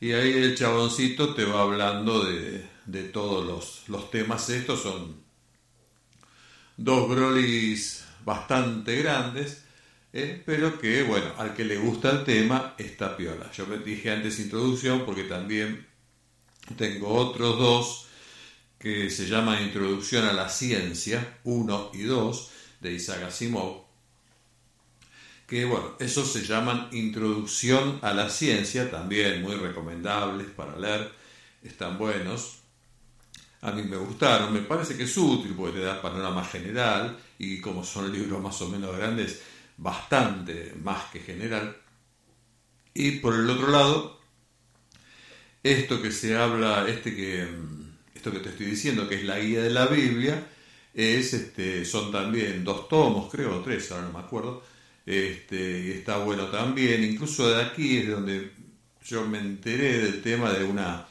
[0.00, 4.48] Y ahí el chaboncito te va hablando de, de todos los, los, temas.
[4.48, 5.16] Estos son
[6.78, 9.66] dos brolis bastante grandes,
[10.14, 13.52] eh, pero que, bueno, al que le gusta el tema está piola.
[13.52, 15.86] Yo me dije antes introducción porque también
[16.78, 18.03] tengo otros dos
[18.84, 23.86] que se llama Introducción a la Ciencia 1 y 2 de Isaac Asimov,
[25.46, 31.10] que bueno, esos se llaman Introducción a la Ciencia, también muy recomendables para leer,
[31.62, 32.58] están buenos.
[33.62, 37.62] A mí me gustaron, me parece que es útil porque te da panorama general y
[37.62, 39.40] como son libros más o menos grandes,
[39.78, 41.74] bastante más que general.
[42.92, 44.20] Y por el otro lado,
[45.62, 47.48] esto que se habla, este que
[48.30, 50.46] mm, que te estoy diciendo, que es la guía de la Biblia,
[50.94, 54.62] es, este, son también dos tomos, creo, tres, ahora no me acuerdo,
[55.06, 58.52] este, y está bueno también, incluso de aquí es donde
[59.04, 61.06] yo me enteré del tema de una,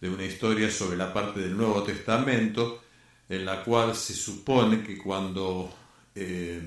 [0.00, 2.82] de una historia sobre la parte del Nuevo Testamento,
[3.28, 5.72] en la cual se supone que cuando
[6.14, 6.62] eh,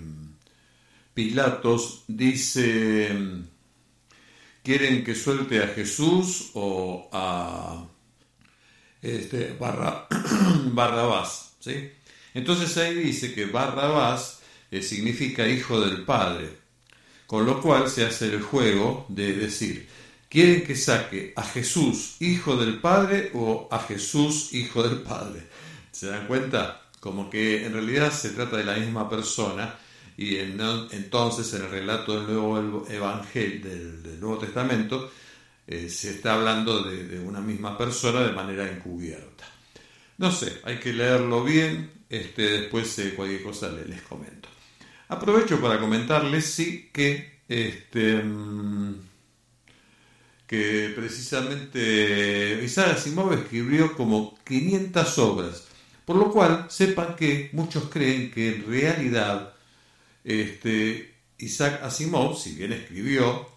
[1.14, 3.10] Pilatos dice,
[4.64, 7.86] ¿quieren que suelte a Jesús o a
[9.06, 10.08] este, barra,
[10.72, 11.56] Barrabás.
[11.60, 11.92] ¿sí?
[12.34, 14.40] Entonces ahí dice que Barrabás
[14.72, 16.50] eh, significa hijo del Padre,
[17.28, 19.88] con lo cual se hace el juego de decir,
[20.30, 25.48] ¿quieren que saque a Jesús hijo del Padre o a Jesús hijo del Padre?
[25.92, 26.82] ¿Se dan cuenta?
[27.00, 29.76] Como que en realidad se trata de la misma persona
[30.18, 35.12] y entonces en el relato del nuevo evangelio del Nuevo Testamento
[35.68, 39.46] eh, se está hablando de, una misma persona de manera encubierta.
[40.18, 44.50] No sé, hay que leerlo bien, este, después eh, cualquier cosa les, comento.
[45.08, 48.96] Aprovecho para comentarles, sí, que, este, mm,
[50.48, 55.68] que precisamente Isaac Asimov escribió como 500 obras,
[56.06, 59.54] por lo cual sepan que muchos creen que en realidad
[60.24, 63.50] este, Isaac Asimov, si bien escribió,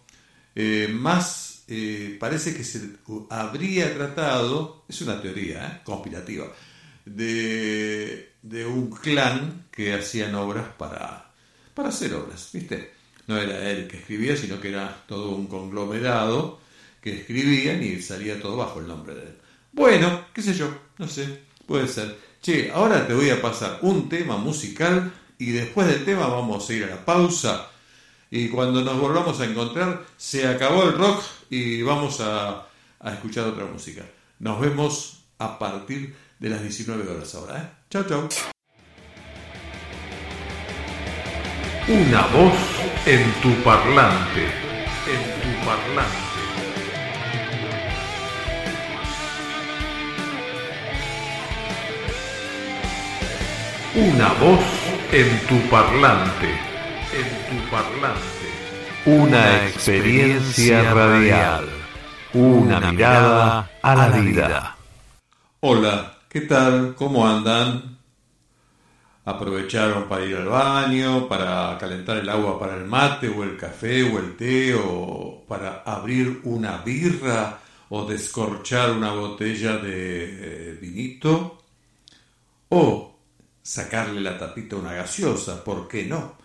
[0.54, 2.80] eh, más eh, parece que se
[3.28, 5.80] habría tratado, es una teoría ¿eh?
[5.84, 6.46] conspirativa,
[7.04, 8.32] de,
[8.66, 11.30] un clan que hacían obras para,
[11.74, 12.92] para hacer obras, ¿viste?
[13.26, 16.58] No era él que escribía, sino que era todo un conglomerado
[17.02, 19.36] que escribían y salía todo bajo el nombre de él.
[19.72, 22.16] Bueno, qué sé yo, no sé, puede ser.
[22.40, 26.72] Che, ahora te voy a pasar un tema musical y después del tema vamos a
[26.72, 27.70] ir a la pausa
[28.30, 32.66] y cuando nos volvamos a encontrar se acabó el rock y vamos a,
[33.00, 34.04] a escuchar otra música.
[34.38, 37.58] Nos vemos a partir de las 19 horas ahora.
[37.58, 37.68] ¿eh?
[37.90, 38.28] Chao, chao.
[41.88, 42.54] Una voz
[43.06, 44.44] en tu parlante.
[45.06, 46.28] En tu parlante.
[53.94, 54.60] Una voz
[55.12, 56.67] en tu parlante.
[57.10, 58.20] En tu parlante.
[59.06, 61.66] Una experiencia radial.
[62.34, 64.76] Una mirada a la vida.
[65.60, 66.94] Hola, ¿qué tal?
[66.94, 67.96] ¿Cómo andan?
[69.24, 74.02] ¿Aprovecharon para ir al baño, para calentar el agua para el mate o el café
[74.02, 81.62] o el té o para abrir una birra o descorchar una botella de eh, vinito?
[82.68, 83.16] ¿O
[83.62, 85.64] sacarle la tapita a una gaseosa?
[85.64, 86.37] ¿Por qué no?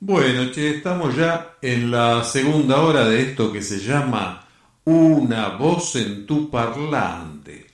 [0.00, 4.46] Bueno, che, estamos ya en la segunda hora de esto que se llama
[4.84, 7.68] Una voz en tu parlante.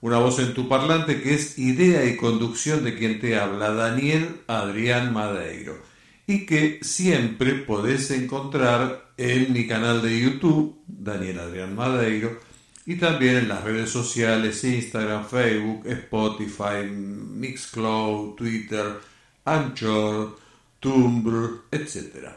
[0.00, 4.40] Una voz en tu parlante que es idea y conducción de quien te habla, Daniel
[4.46, 5.82] Adrián Madeiro,
[6.26, 12.40] y que siempre podés encontrar en mi canal de YouTube, Daniel Adrián Madeiro,
[12.86, 18.98] y también en las redes sociales, Instagram, Facebook, Spotify, Mixcloud, Twitter,
[19.44, 20.45] Anchor,
[20.80, 22.28] Tumblr, etc.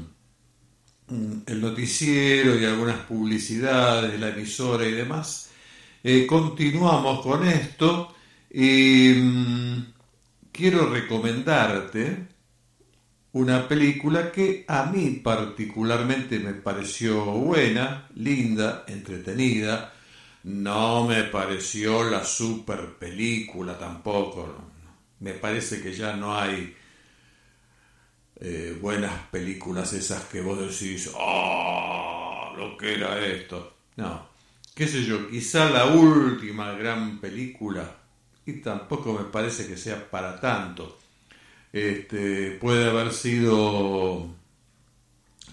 [1.08, 5.50] mm, el noticiero y algunas publicidades de la emisora y demás,
[6.04, 8.14] eh, continuamos con esto
[8.52, 9.94] y mm,
[10.52, 12.33] quiero recomendarte
[13.34, 19.94] una película que a mí particularmente me pareció buena, linda, entretenida.
[20.44, 24.56] No me pareció la super película tampoco.
[25.20, 26.76] Me parece que ya no hay
[28.40, 32.54] eh, buenas películas esas que vos decís, ¡oh!
[32.56, 33.78] Lo que era esto.
[33.96, 34.28] No,
[34.76, 37.96] qué sé yo, quizá la última gran película,
[38.46, 41.00] y tampoco me parece que sea para tanto,
[41.74, 44.28] este, puede haber sido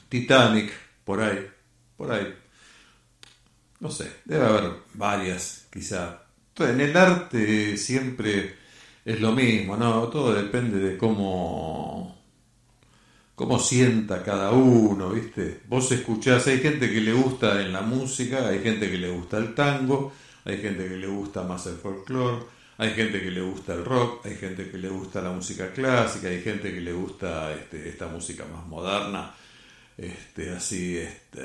[0.08, 0.70] Titanic,
[1.04, 1.46] por ahí,
[1.96, 2.32] por ahí.
[3.80, 6.22] No sé, debe haber varias, quizá.
[6.58, 8.54] En el arte siempre
[9.04, 10.08] es lo mismo, ¿no?
[10.08, 12.20] Todo depende de cómo
[13.40, 15.62] cómo sienta cada uno, ¿viste?
[15.66, 19.38] Vos escuchás, hay gente que le gusta en la música, hay gente que le gusta
[19.38, 20.12] el tango,
[20.44, 22.44] hay gente que le gusta más el folclore,
[22.80, 26.28] hay gente que le gusta el rock, hay gente que le gusta la música clásica,
[26.28, 29.34] hay gente que le gusta este, esta música más moderna,
[29.98, 31.42] este, así, este,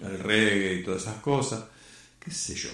[0.00, 1.64] el reggae y todas esas cosas,
[2.20, 2.68] qué sé yo.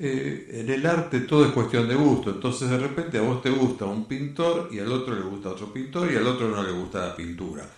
[0.00, 3.50] Eh, en el arte todo es cuestión de gusto, entonces de repente a vos te
[3.50, 6.72] gusta un pintor y al otro le gusta otro pintor y al otro no le
[6.72, 7.70] gusta la pintura.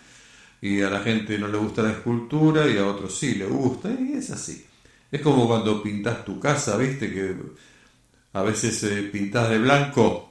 [0.62, 3.90] Y a la gente no le gusta la escultura y a otros sí le gusta
[3.90, 4.64] y es así.
[5.12, 7.36] Es como cuando pintas tu casa, viste que
[8.32, 10.30] a veces eh, de blanco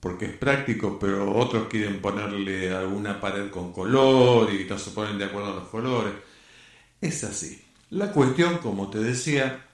[0.00, 5.18] porque es práctico, pero otros quieren ponerle alguna pared con color y no se ponen
[5.18, 6.12] de acuerdo a los colores.
[7.00, 7.62] Es así.
[7.90, 9.66] La cuestión, como te decía,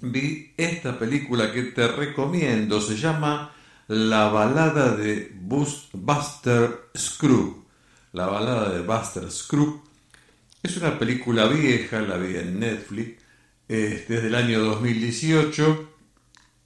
[0.00, 3.52] vi esta película que te recomiendo, se llama
[3.88, 7.56] La balada de Buster Scrooge.
[8.12, 9.82] La balada de Buster Scrooge.
[10.62, 13.22] Es una película vieja, la vi en Netflix,
[13.68, 15.97] este, desde el año 2018.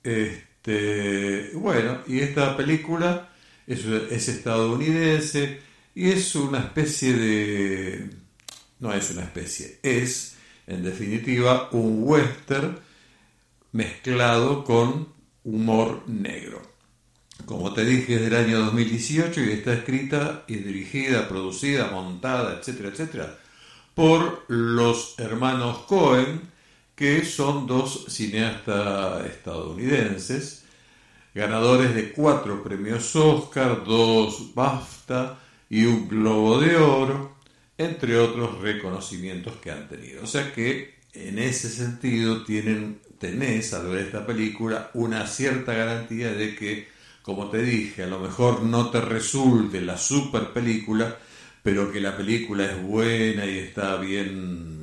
[0.02, 3.30] Este, bueno, y esta película
[3.66, 5.60] es, es estadounidense
[5.94, 8.10] y es una especie de...
[8.80, 10.36] No es una especie, es
[10.66, 12.78] en definitiva un western
[13.72, 15.08] mezclado con
[15.44, 16.62] humor negro.
[17.46, 22.90] Como te dije, es del año 2018 y está escrita y dirigida, producida, montada, etcétera,
[22.90, 23.38] etcétera,
[23.94, 26.51] por los hermanos Cohen,
[27.02, 30.62] que son dos cineastas estadounidenses,
[31.34, 35.36] ganadores de cuatro premios Oscar, dos BAFTA
[35.68, 37.38] y un Globo de Oro,
[37.76, 40.22] entre otros reconocimientos que han tenido.
[40.22, 46.32] O sea que en ese sentido tienen, tenés al ver esta película una cierta garantía
[46.32, 46.86] de que,
[47.22, 51.18] como te dije, a lo mejor no te resulte la super película,
[51.64, 54.81] pero que la película es buena y está bien,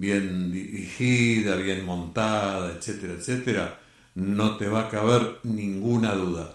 [0.00, 3.80] bien dirigida, bien montada, etcétera, etcétera,
[4.14, 6.54] no te va a caber ninguna duda.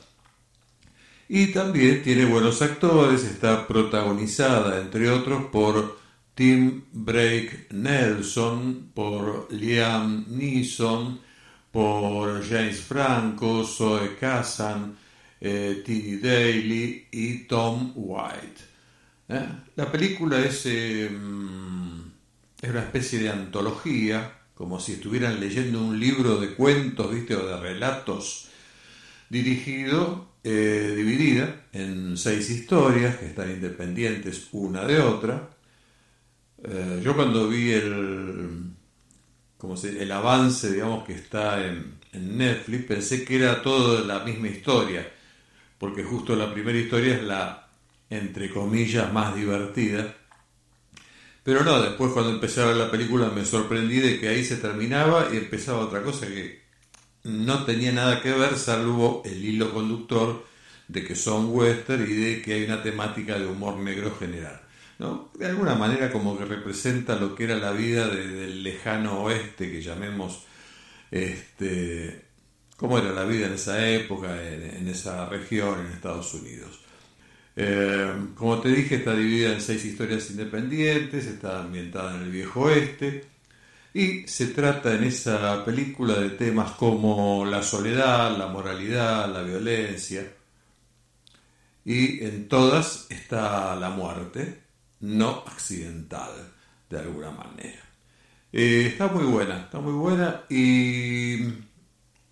[1.28, 6.00] Y también tiene buenos actores, está protagonizada, entre otros, por
[6.34, 11.20] Tim Brake Nelson, por Liam Neeson,
[11.72, 14.96] por James Franco, Zoe Kazan,
[15.40, 18.62] eh, Tini Daly y Tom White.
[19.30, 19.48] ¿Eh?
[19.76, 22.09] La película es, em,
[22.62, 27.36] es una especie de antología, como si estuvieran leyendo un libro de cuentos, ¿viste?
[27.36, 28.50] o de relatos,
[29.30, 35.50] dirigido, eh, dividida en seis historias que están independientes una de otra.
[36.64, 38.74] Eh, yo cuando vi el,
[39.58, 44.48] como el avance, digamos, que está en, en Netflix, pensé que era todo la misma
[44.48, 45.10] historia,
[45.78, 47.70] porque justo la primera historia es la
[48.10, 50.16] entre comillas, más divertida.
[51.50, 54.58] Pero no, después cuando empecé a ver la película me sorprendí de que ahí se
[54.58, 56.62] terminaba y empezaba otra cosa que
[57.24, 60.46] no tenía nada que ver, salvo el hilo conductor
[60.88, 64.62] de que son western y de que hay una temática de humor negro general.
[65.00, 65.32] ¿no?
[65.40, 69.82] De alguna manera como que representa lo que era la vida del lejano oeste, que
[69.82, 70.44] llamemos,
[71.10, 72.26] este,
[72.78, 76.89] cómo era la vida en esa época, en esa región, en Estados Unidos.
[77.62, 82.62] Eh, como te dije, está dividida en seis historias independientes, está ambientada en el viejo
[82.62, 83.26] oeste
[83.94, 90.26] y se trata en esa película de temas como la soledad, la moralidad, la violencia
[91.84, 94.64] y en todas está la muerte,
[95.02, 96.32] no accidental
[96.90, 97.84] de alguna manera.
[98.54, 101.44] Eh, está muy buena, está muy buena y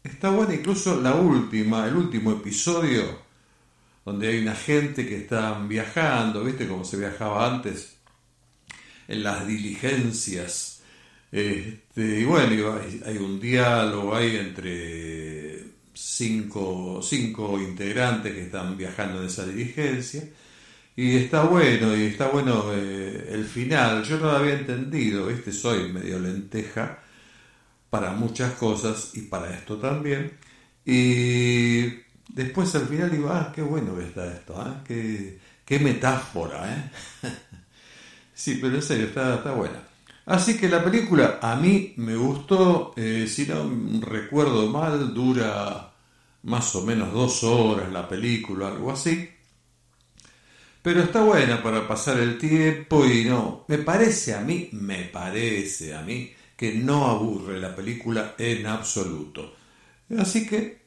[0.02, 3.27] está buena incluso la última, el último episodio
[4.08, 6.66] donde hay una gente que están viajando, ¿viste?
[6.66, 7.98] Como se viajaba antes
[9.06, 10.82] en las diligencias.
[11.30, 15.62] Este, y bueno, hay, un diálogo ahí entre
[15.94, 20.24] cinco, cinco integrantes que están viajando en esa diligencia.
[20.96, 24.06] Y está bueno, y está bueno eh, el final.
[24.06, 25.52] Yo no lo había entendido, ¿viste?
[25.52, 27.04] Soy medio lenteja
[27.90, 30.32] para muchas cosas y para esto también.
[30.86, 34.82] Y después al final digo, ah, qué bueno que está esto, ¿eh?
[34.86, 36.92] qué, qué, metáfora, ¿eh?
[38.34, 39.84] sí, pero en serio, está, está buena.
[40.26, 45.94] Así que la película a mí me gustó, eh, si no recuerdo mal, dura
[46.44, 49.30] más o menos dos horas la película, algo así.
[50.82, 55.96] Pero está buena para pasar el tiempo y no, me parece a mí, me parece
[55.96, 59.54] a mí que no aburre la película en absoluto.
[60.18, 60.87] Así que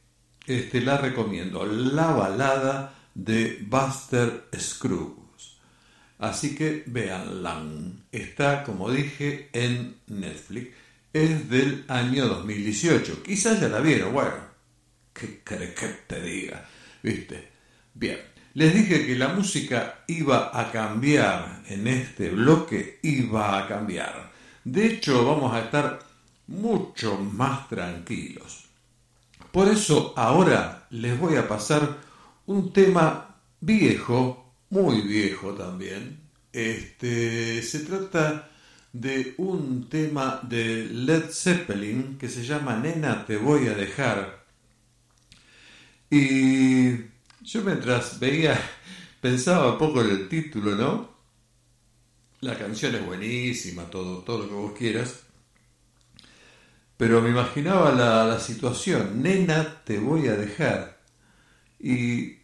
[0.57, 5.57] este, la recomiendo, La balada de Buster Scruggs.
[6.19, 7.63] Así que véanla.
[8.11, 10.69] Está, como dije, en Netflix.
[11.13, 13.23] Es del año 2018.
[13.23, 14.13] Quizás ya la vieron.
[14.13, 14.35] Bueno,
[15.13, 16.65] ¿qué crees que te diga?
[17.01, 17.49] ¿Viste?
[17.93, 18.19] Bien.
[18.53, 22.99] Les dije que la música iba a cambiar en este bloque.
[23.01, 24.31] Iba a cambiar.
[24.63, 25.99] De hecho, vamos a estar
[26.47, 28.60] mucho más tranquilos.
[29.51, 31.97] Por eso ahora les voy a pasar
[32.45, 36.21] un tema viejo, muy viejo también.
[36.53, 38.49] Este, se trata
[38.93, 44.45] de un tema de Led Zeppelin que se llama Nena te voy a dejar.
[46.09, 46.91] Y
[47.41, 48.57] yo mientras veía,
[49.21, 51.11] pensaba un poco en el título, ¿no?
[52.39, 55.30] La canción es buenísima, todo, todo lo que vos quieras
[57.01, 61.01] pero me imaginaba la, situación, nena, te voy a dejar.
[61.79, 62.35] Y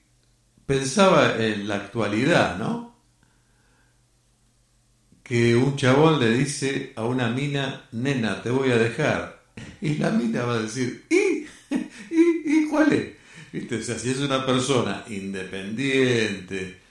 [0.66, 2.98] pensaba en la actualidad, ¿no?
[5.22, 9.44] Que un chabón le dice a una mina, nena, te voy a dejar.
[9.80, 11.46] Y la mina va a decir, ¿y?
[12.10, 13.14] ¿Y, y cuál es?
[13.54, 13.84] ¿Viste?
[13.84, 16.82] Si es una persona independiente,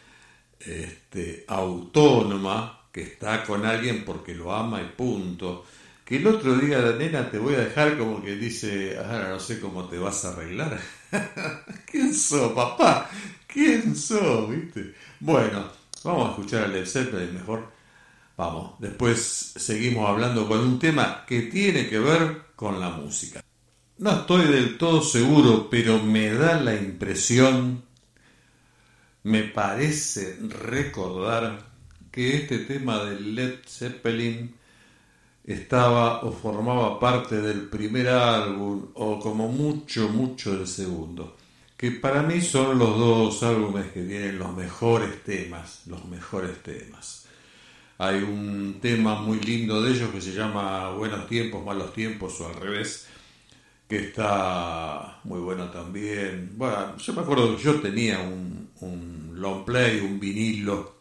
[0.61, 5.67] este, autónoma, que está con alguien porque lo ama y punto,
[6.07, 9.41] que el otro día la nena te voy a dejar como que dice, ahora no
[9.41, 10.81] sé cómo te vas a arreglar.
[11.85, 13.11] ¿Quién sos, papá?
[13.47, 14.49] ¿Quién sos?
[14.49, 14.95] ¿Viste?
[15.21, 15.69] Bueno,
[16.05, 17.71] vamos a escuchar a Led Zeppelin mejor.
[18.39, 23.43] Vamos, después seguimos hablando con un tema que tiene que ver con la música.
[23.99, 27.87] No estoy del todo seguro, pero me da la impresión
[29.27, 31.59] me parece recordar
[32.13, 34.55] que este tema de Led Zeppelin
[35.47, 41.37] estaba o formaba parte del primer álbum o como mucho, mucho del segundo.
[41.77, 47.27] Que para mí son los dos álbumes que tienen los mejores temas, los mejores temas.
[47.99, 52.49] Hay un tema muy lindo de ellos que se llama Buenos tiempos, malos tiempos o
[52.49, 53.07] al revés,
[53.89, 56.53] que está muy bueno también.
[56.57, 60.97] Bueno, yo me acuerdo que yo tenía un, un long play, un vinilo,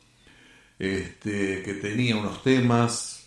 [0.78, 3.25] este, que tenía unos temas,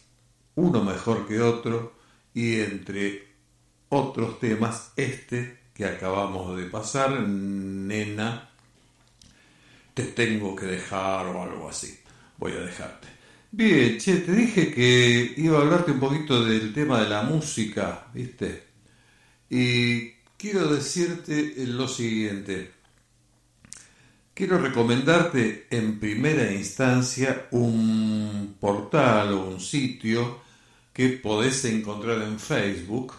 [0.59, 1.95] uno mejor que otro,
[2.35, 3.29] y entre
[3.89, 8.51] otros temas, este que acabamos de pasar, nena,
[9.95, 11.97] te tengo que dejar o algo así.
[12.39, 13.07] Voy a dejarte.
[13.53, 18.09] Bien, che, te dije que iba a hablarte un poquito del tema de la música,
[18.13, 18.65] ¿viste?
[19.49, 22.73] Y quiero decirte lo siguiente.
[24.35, 30.48] Quiero recomendarte en primera instancia un portal o un sitio
[30.99, 33.13] que podés encontrar en Facebook.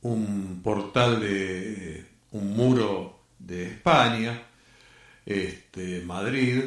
[0.04, 4.42] un portal de un muro de España,
[5.26, 6.64] este, Madrid,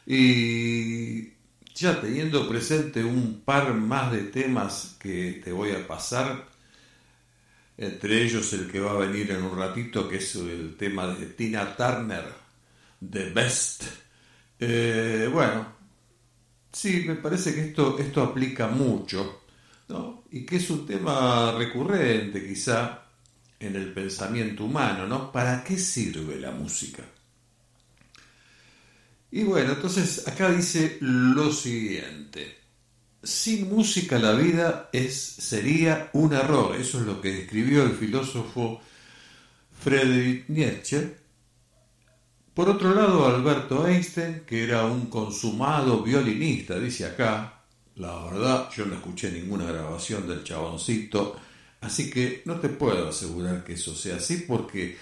[0.07, 1.33] y
[1.75, 6.49] ya teniendo presente un par más de temas que te voy a pasar,
[7.77, 11.27] entre ellos el que va a venir en un ratito, que es el tema de
[11.27, 12.25] Tina Turner,
[13.11, 13.85] The Best.
[14.59, 15.67] Eh, bueno,
[16.73, 19.43] sí, me parece que esto, esto aplica mucho,
[20.31, 23.05] Y que es un tema recurrente quizá
[23.59, 25.33] en el pensamiento humano, ¿no?
[25.33, 27.03] ¿Para qué sirve la música?
[29.31, 32.59] Y bueno, entonces acá dice lo siguiente.
[33.23, 36.77] Sin música la vida es, sería un error.
[36.77, 38.81] Eso es lo que escribió el filósofo
[39.83, 41.17] Friedrich Nietzsche.
[42.55, 47.56] Por otro lado, Alberto Einstein, que era un consumado violinista, dice acá,
[47.97, 51.37] la verdad, yo no escuché ninguna grabación del chaboncito,
[51.81, 54.97] así que no te puedo asegurar que eso sea así, porque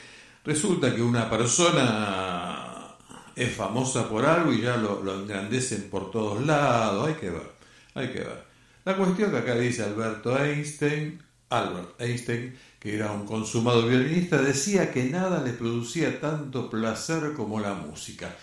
[0.44, 2.96] resulta que una persona
[3.34, 7.52] es famosa por algo y ya lo, engrandecen por todos lados, hay que ver,
[7.94, 8.44] hay que ver.
[8.84, 11.20] La cuestión que acá dice Alberto Einstein,
[11.50, 17.58] Albert Einstein, que era un consumado violinista, decía que nada le producía tanto placer como
[17.58, 18.36] la música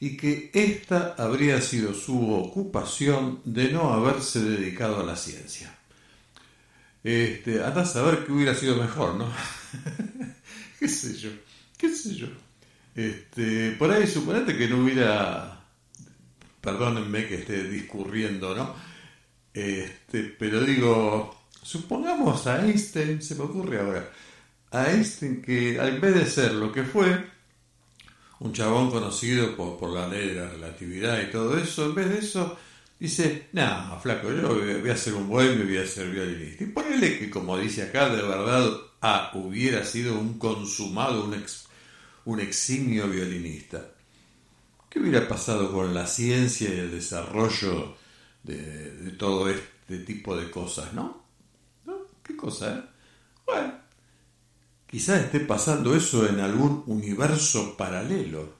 [0.00, 5.76] y que esta habría sido su ocupación de no haberse dedicado a la ciencia.
[7.04, 9.30] Este, anda a saber qué hubiera sido mejor, ¿no?
[10.78, 11.30] ¿Qué sé yo?
[11.76, 12.28] ¿Qué sé yo?
[12.94, 15.60] Este, por ahí suponete que no hubiera,
[16.62, 18.74] perdónenme que esté discurriendo, ¿no?
[19.52, 24.10] Este, pero digo, supongamos a Einstein, se me ocurre ahora,
[24.70, 27.22] a Einstein que en vez de ser lo que fue,
[28.40, 32.18] un chabón conocido por, la ley de la relatividad y todo eso, en vez de
[32.18, 32.58] eso,
[32.98, 36.64] dice, no, flaco, yo voy a ser un y voy a ser violinista.
[36.64, 38.70] Y ponele que, como dice acá, de verdad,
[39.02, 41.66] ah, hubiera sido un consumado, un ex
[42.24, 43.92] un eximio violinista.
[44.88, 47.96] ¿Qué hubiera pasado con la ciencia y el desarrollo
[48.42, 51.24] de, todo este tipo de cosas, no?
[51.84, 51.98] ¿No?
[52.22, 52.82] ¿Qué cosa, eh?
[53.46, 53.74] Bueno,
[54.90, 58.56] quizás esté pasando eso en algún universo paralelo.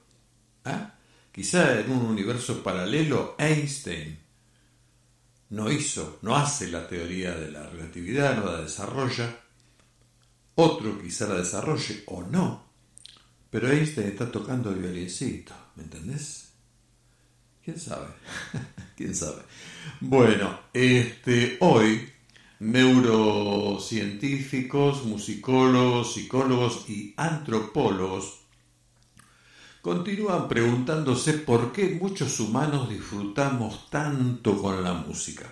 [0.65, 0.87] ¿eh?
[1.33, 4.17] Quizá en un universo paralelo Einstein
[5.51, 9.41] no hizo, no hace la teoría de la relatividad, no la desarrolla.
[10.55, 12.71] Otro quizá la desarrolle o no.
[13.51, 16.51] Pero Einstein está tocando el violincito, ¿me entendés?
[17.65, 18.07] ¿Quién sabe?
[18.97, 19.43] ¿Quién sabe?
[20.01, 22.09] Bueno, este, hoy
[22.61, 28.37] neurocientíficos, musicólogos, psicólogos y antropólogos
[29.83, 35.47] continúan preguntándose por qué muchos humanos disfrutamos tanto con la música.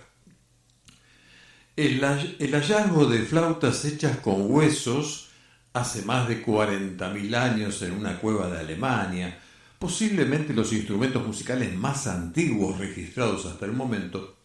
[1.75, 5.29] El, hallazgo de flautas hechas con huesos
[5.73, 9.39] hace más de 40.000 años en una cueva de Alemania,
[9.79, 14.35] posiblemente los instrumentos musicales más antiguos registrados hasta el momento,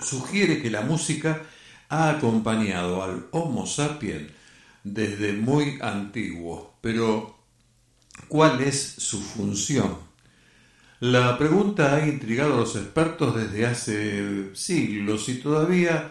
[0.00, 1.42] sugiere que la música
[1.88, 4.30] ha acompañado al Homo sapiens
[4.84, 7.36] desde muy antiguo, pero
[8.28, 9.96] ¿cuál es su función?
[11.00, 16.10] La pregunta ha intrigado a los expertos desde hace siglos y todavía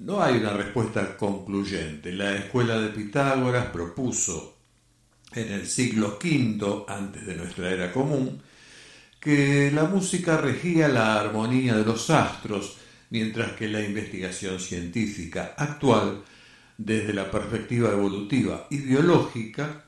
[0.00, 2.12] no hay una respuesta concluyente.
[2.12, 4.56] La escuela de Pitágoras propuso
[5.32, 8.42] en el siglo V antes de nuestra era común
[9.20, 12.76] que la música regía la armonía de los astros,
[13.14, 16.24] mientras que la investigación científica actual,
[16.76, 19.84] desde la perspectiva evolutiva y biológica,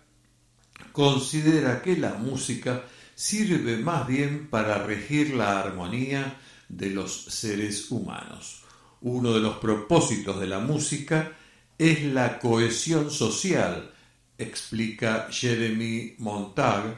[0.93, 2.85] considera que la música
[3.17, 8.63] sirve más bien para regir la armonía de los seres humanos.
[9.01, 11.33] Uno de los propósitos de la música
[11.77, 13.91] es la cohesión social,
[14.39, 16.97] explica Jeremy Montag,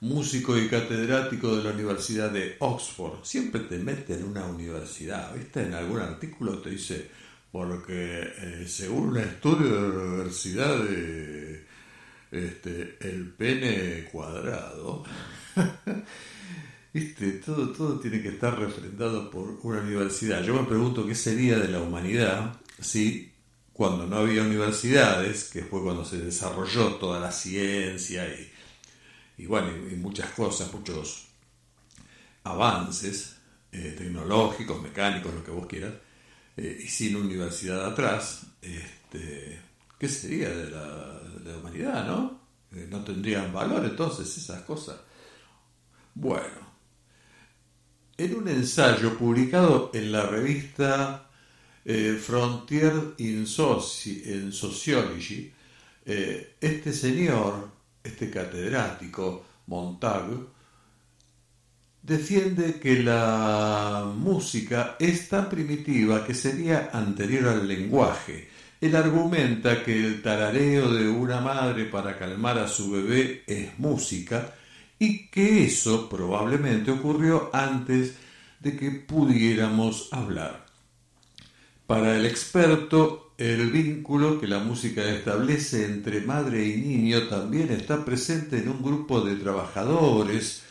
[0.00, 3.22] músico y catedrático de la Universidad de Oxford.
[3.22, 5.62] Siempre te mete en una universidad, ¿viste?
[5.62, 7.10] En algún artículo te dice,
[7.52, 11.66] porque eh, según un estudio de la Universidad de
[12.30, 15.04] este, el pene cuadrado.
[17.46, 20.42] Todo, todo tiene que estar refrendado por una universidad.
[20.42, 23.30] Yo me pregunto qué sería de la humanidad si
[23.72, 28.49] cuando no había universidades, que fue cuando se desarrolló toda la ciencia y
[29.40, 31.28] y bueno, y, muchas cosas, muchos
[32.44, 33.36] avances
[33.72, 35.94] eh, tecnológicos, mecánicos, lo que vos quieras,
[36.58, 39.58] eh, y sin universidad atrás, este,
[39.98, 41.22] ¿qué sería de la,
[41.58, 42.38] humanidad, no?
[42.72, 45.00] Eh, no tendrían valor entonces esas cosas.
[46.14, 46.70] Bueno,
[48.18, 51.26] en un ensayo publicado en la revista
[52.22, 55.50] Frontier in, Sociology,
[56.04, 60.36] este señor este catedrático Montague,
[62.02, 68.48] defiende que la música es tan primitiva que sería anterior al lenguaje.
[68.80, 74.54] Él argumenta que el tarareo de una madre para calmar a su bebé es música
[74.98, 78.16] y que eso probablemente ocurrió antes
[78.60, 80.66] de que pudiéramos hablar.
[81.86, 88.04] Para el experto, el vínculo que la música establece entre madre y niño también está
[88.04, 90.62] presente en un grupo de trabajadores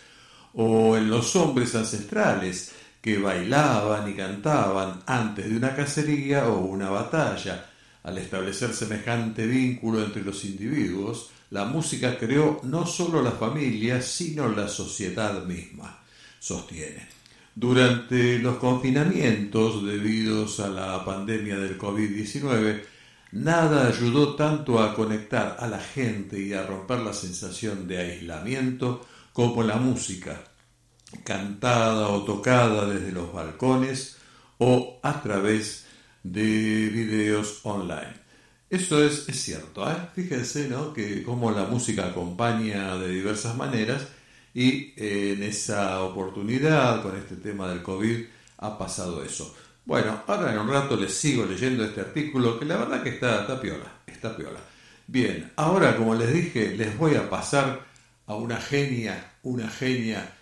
[0.54, 6.92] o en los hombres ancestrales que bailaban y cantaban antes de una cacería o una
[6.92, 7.66] batalla.
[8.04, 14.48] Al establecer semejante vínculo entre los individuos, la música creó no solo la familia, sino
[14.48, 16.04] la sociedad misma,
[16.40, 17.19] sostiene.
[17.60, 22.82] Durante los confinamientos debidos a la pandemia del COVID-19,
[23.34, 29.06] nada ayudó tanto a conectar a la gente y a romper la sensación de aislamiento
[29.34, 30.42] como la música,
[31.26, 34.16] cantada o tocada desde los balcones
[34.58, 35.86] o a través
[36.24, 38.14] de videos online.
[38.70, 39.98] Eso es, cierto, ¿eh?
[40.16, 40.94] fíjense ¿no?
[40.94, 44.08] que cómo la música acompaña de diversas maneras
[44.54, 48.26] y eh, en esa oportunidad, con este tema del COVID,
[48.58, 49.56] ha pasado eso.
[49.86, 53.42] Bueno, ahora en un rato les sigo leyendo este artículo que la verdad que está,
[53.42, 53.86] está piola,
[54.38, 54.60] piola.
[55.08, 57.86] Bien, ahora como les dije, les voy a pasar
[58.28, 60.36] a una genia, una genia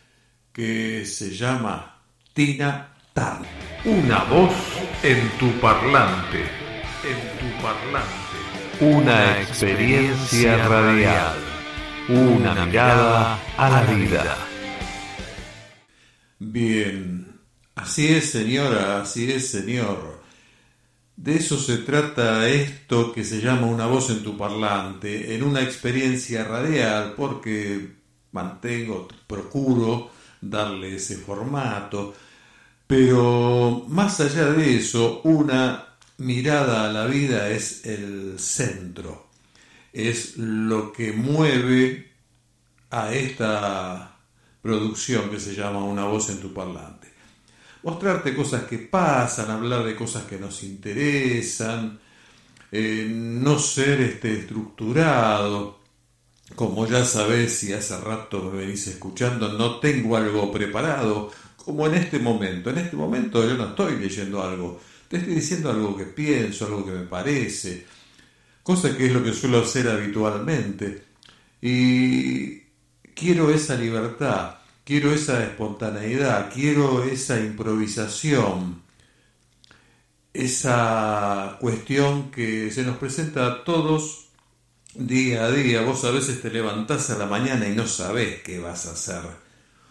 [0.51, 2.01] que se llama
[2.33, 3.49] Tina Turner.
[3.85, 4.53] Una voz
[5.03, 6.41] en tu parlante,
[7.05, 8.27] en tu parlante.
[8.81, 11.46] Una experiencia radial.
[12.09, 14.37] Una mirada a la vida.
[16.39, 17.27] Bien,
[17.75, 20.21] así es señora, así es señor.
[21.17, 25.61] De eso se trata esto que se llama una voz en tu parlante, en una
[25.61, 27.95] experiencia radial, porque
[28.31, 32.15] mantengo, procuro darle ese formato,
[32.87, 39.26] pero más allá de eso, una mirada a la vida es el centro
[39.97, 42.11] es lo que mueve
[42.91, 44.19] a esta
[44.61, 47.07] producción que se llama Una voz en tu parlante.
[47.81, 51.99] Mostrarte cosas que pasan, hablar de cosas que nos interesan,
[52.71, 55.79] eh, no ser este, estructurado.
[56.55, 61.95] Como ya sabes, si hace rato me venís escuchando, no tengo algo preparado, como en
[61.95, 62.69] este momento.
[62.69, 66.85] En este momento yo no estoy leyendo algo, te estoy diciendo algo que pienso, algo
[66.85, 67.96] que me parece
[68.67, 71.05] cosa que es lo que suelo hacer habitualmente.
[71.61, 72.63] Y
[73.15, 78.81] quiero esa libertad, quiero esa espontaneidad, quiero esa improvisación,
[80.33, 84.31] esa cuestión que se nos presenta a todos
[84.93, 85.83] día a día.
[85.83, 89.21] Vos a veces te levantás a la mañana y no sabés qué vas a hacer.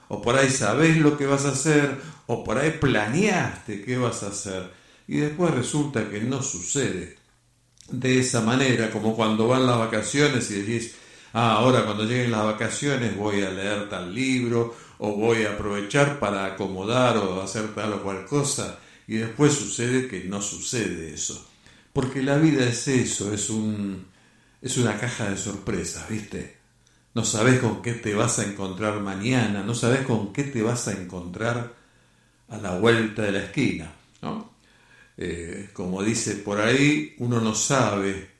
[0.09, 4.22] O por ahí sabés lo que vas a hacer, o por ahí planeaste qué vas
[4.22, 4.70] a hacer.
[5.09, 7.26] Y después resulta que no sucede
[7.91, 10.95] de esa manera, como cuando van las vacaciones y decís,
[11.32, 16.18] ah, ahora cuando lleguen las vacaciones voy a leer tal libro, o voy a aprovechar
[16.18, 21.49] para acomodar o hacer tal o cual cosa y después sucede que no sucede eso.
[21.93, 24.07] Porque la vida es eso, es, un,
[24.61, 26.57] es una caja de sorpresas, ¿viste?
[27.14, 30.89] No sabes con qué te vas a encontrar mañana, no sabes con qué te vas
[30.89, 31.74] a encontrar
[32.49, 34.55] a la vuelta de la esquina, ¿no?
[35.18, 38.30] Eh, como dice por ahí, uno no sabe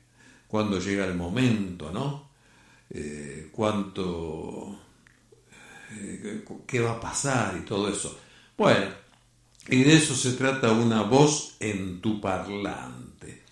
[0.47, 2.29] cuándo llega el momento, ¿no?
[2.89, 4.79] Eh, cuánto,
[5.99, 8.19] eh, qué va a pasar y todo eso.
[8.55, 8.87] Bueno,
[9.69, 13.43] y de eso se trata una voz en tu parlante,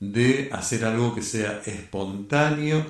[0.00, 2.84] de hacer algo que sea espontáneo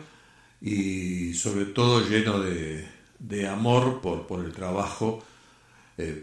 [0.61, 5.22] y sobre todo lleno de, amor por, por, el trabajo,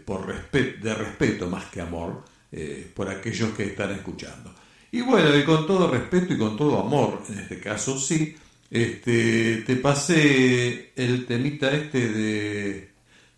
[0.04, 4.54] por de respeto más que amor, eh, por aquellos que están escuchando.
[4.90, 8.36] Y bueno, y con todo respeto y con todo amor, en este caso sí,
[8.70, 12.90] este, te pasé el temita este de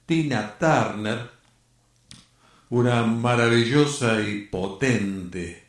[0.04, 1.30] Tina Turner,
[2.70, 5.64] una maravillosa y potente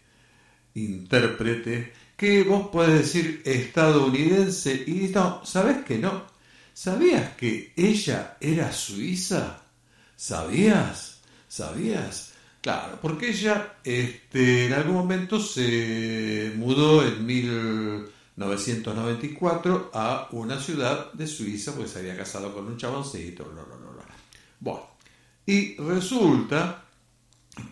[0.74, 6.26] intérprete que vos podés decir estadounidense y no, ¿sabés que no?
[6.74, 9.62] ¿Sabías que ella era suiza?
[10.16, 11.22] ¿Sabías?
[11.48, 12.35] ¿Sabías?
[12.66, 21.28] Claro, porque ella este, en algún momento se mudó en 1994 a una ciudad de
[21.28, 24.04] Suiza, porque se había casado con un chaboncito, bla, bla, bla,
[24.60, 24.88] Bueno,
[25.46, 26.86] y resulta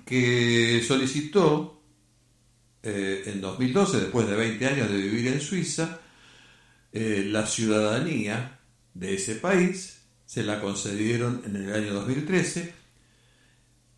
[0.06, 1.82] que solicitó
[2.84, 6.02] eh, en 2012, después de 20 años de vivir en Suiza,
[6.92, 8.60] eh, la ciudadanía
[8.94, 12.83] de ese país, se la concedieron en el año 2013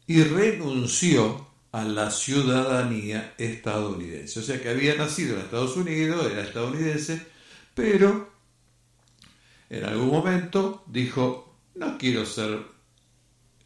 [0.07, 4.39] y renunció a la ciudadanía estadounidense.
[4.39, 7.21] O sea que había nacido en Estados Unidos, era estadounidense,
[7.73, 8.31] pero
[9.69, 12.59] en algún momento dijo, no quiero ser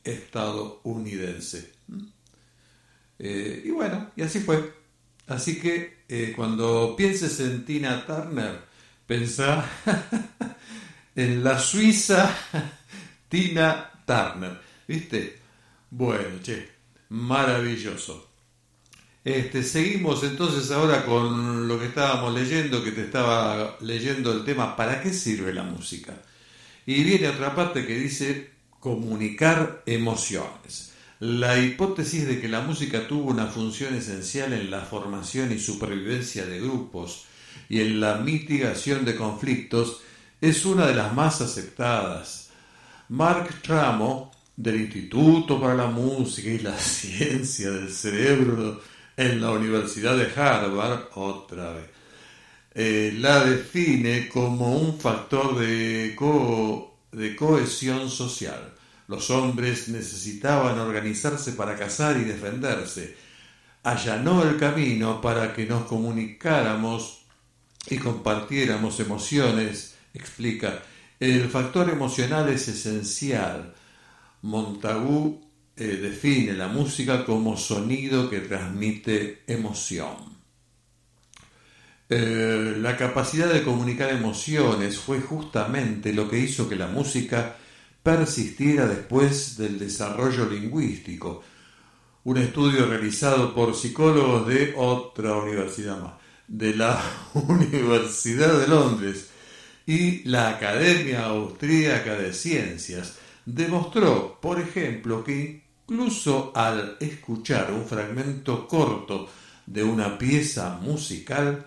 [0.03, 1.71] estadounidense.
[3.19, 4.73] Eh, y bueno, y así fue.
[5.27, 8.61] Así que eh, cuando pienses en Tina Turner,
[9.05, 9.69] pensá
[11.15, 12.33] en la Suiza
[13.29, 14.59] Tina Turner.
[14.87, 15.38] ¿Viste?
[15.91, 16.69] Bueno, che,
[17.09, 18.29] maravilloso.
[19.23, 24.75] Este, seguimos entonces ahora con lo que estábamos leyendo, que te estaba leyendo el tema
[24.75, 26.21] ¿Para qué sirve la música?
[26.85, 30.93] Y viene otra parte que dice comunicar emociones.
[31.19, 36.45] La hipótesis de que la música tuvo una función esencial en la formación y supervivencia
[36.45, 37.25] de grupos
[37.67, 40.01] y en la mitigación de conflictos
[40.39, 42.51] es una de las más aceptadas.
[43.09, 44.28] Mark Tramo,
[44.59, 48.81] del Instituto para la Música y la Ciencia del Cerebro
[49.17, 51.85] en la Universidad de Harvard, otra vez,
[52.75, 56.15] eh, la define como un factor de,
[57.11, 58.73] de cohesión social
[59.09, 63.17] los hombres necesitaban organizarse para cazar y defenderse.
[63.81, 67.25] Allanó el camino para que nos comunicáramos
[67.87, 70.83] y compartiéramos emociones, explica.
[71.19, 73.73] El factor emocional es esencial.
[74.41, 75.41] Montagu
[75.75, 80.39] eh, define la música como sonido que transmite emoción.
[82.11, 87.55] Eh, la capacidad de comunicar emociones fue justamente lo que hizo que la música
[88.01, 91.43] persistiera después del desarrollo lingüístico.
[92.23, 96.13] Un estudio realizado por psicólogos de otra universidad más,
[96.47, 96.99] de la
[97.35, 99.29] Universidad de Londres
[99.85, 103.17] y la Academia Austríaca de Ciencias,
[103.53, 109.27] demostró, por ejemplo, que incluso al escuchar un fragmento corto
[109.65, 111.65] de una pieza musical,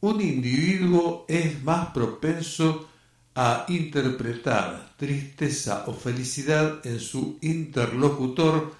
[0.00, 2.88] un individuo es más propenso
[3.34, 8.74] a interpretar tristeza o felicidad en su interlocutor,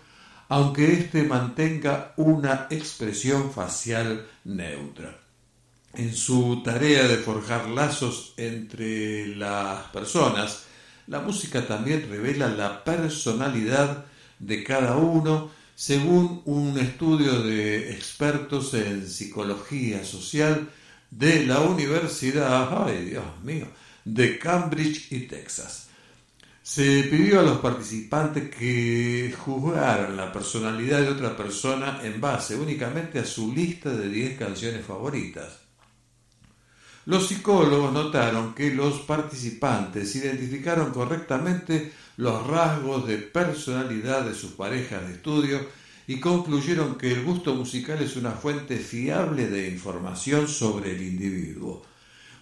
[0.49, 5.18] aunque éste mantenga una expresión facial neutra.
[5.95, 10.66] En su tarea de forjar lazos entre las personas,
[11.11, 14.07] la música también revela la personalidad
[14.39, 20.71] de cada uno según un estudio de expertos en psicología social
[21.11, 23.67] de la Universidad, ay Dios mío,
[24.05, 25.89] de Cambridge y Texas.
[26.63, 33.19] Se pidió a los participantes que juzgaran la personalidad de otra persona en base únicamente
[33.19, 35.60] a su lista de 10 canciones favoritas.
[37.11, 45.09] Los psicólogos notaron que los participantes identificaron correctamente los rasgos de personalidad de sus parejas
[45.09, 45.59] de estudio
[46.07, 51.83] y concluyeron que el gusto musical es una fuente fiable de información sobre el individuo.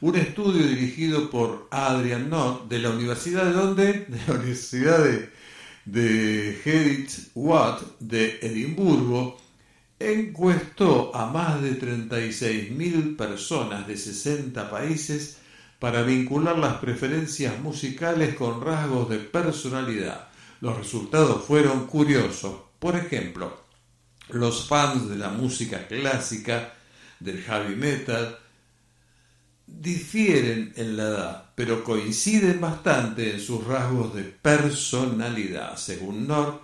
[0.03, 5.03] Un estudio dirigido por Adrian Knott de la Universidad de la Universidad
[5.87, 9.47] de Watt de Edimburgo
[9.99, 15.38] encuestó a más de 36.000 personas de 60 países
[15.78, 20.28] para vincular las preferencias musicales con rasgos de personalidad.
[20.61, 22.61] Los resultados fueron curiosos.
[22.78, 23.64] Por ejemplo,
[24.30, 26.74] los fans de la música clásica,
[27.20, 28.38] del heavy metal,
[29.66, 35.76] difieren en la edad, pero coinciden bastante en sus rasgos de personalidad.
[35.76, 36.62] Según North,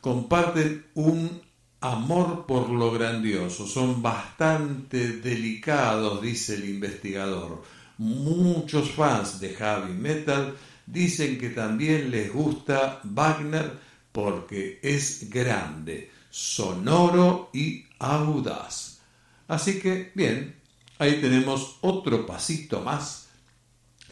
[0.00, 1.42] comparten un
[1.80, 7.62] amor por lo grandioso, son bastante delicados, dice el investigador.
[7.98, 10.56] Muchos fans de heavy metal
[10.86, 13.78] dicen que también les gusta Wagner
[14.12, 19.00] porque es grande, sonoro y audaz.
[19.48, 20.56] Así que, bien,
[20.98, 23.28] ahí tenemos otro pasito más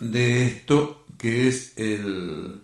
[0.00, 2.62] de esto que es el,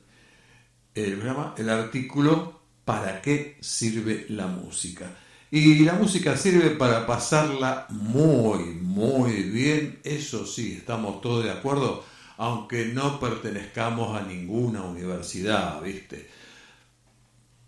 [0.94, 1.22] el,
[1.56, 5.16] el artículo ¿Para qué sirve la música?
[5.50, 12.04] Y la música sirve para pasarla muy, muy bien, eso sí, estamos todos de acuerdo,
[12.38, 16.28] aunque no pertenezcamos a ninguna universidad, ¿viste?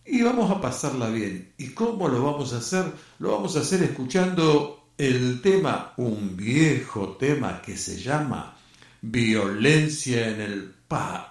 [0.05, 1.53] Y vamos a pasarla bien.
[1.59, 2.85] ¿Y cómo lo vamos a hacer?
[3.19, 8.57] Lo vamos a hacer escuchando el tema, un viejo tema que se llama
[9.03, 11.29] Violencia en el, pa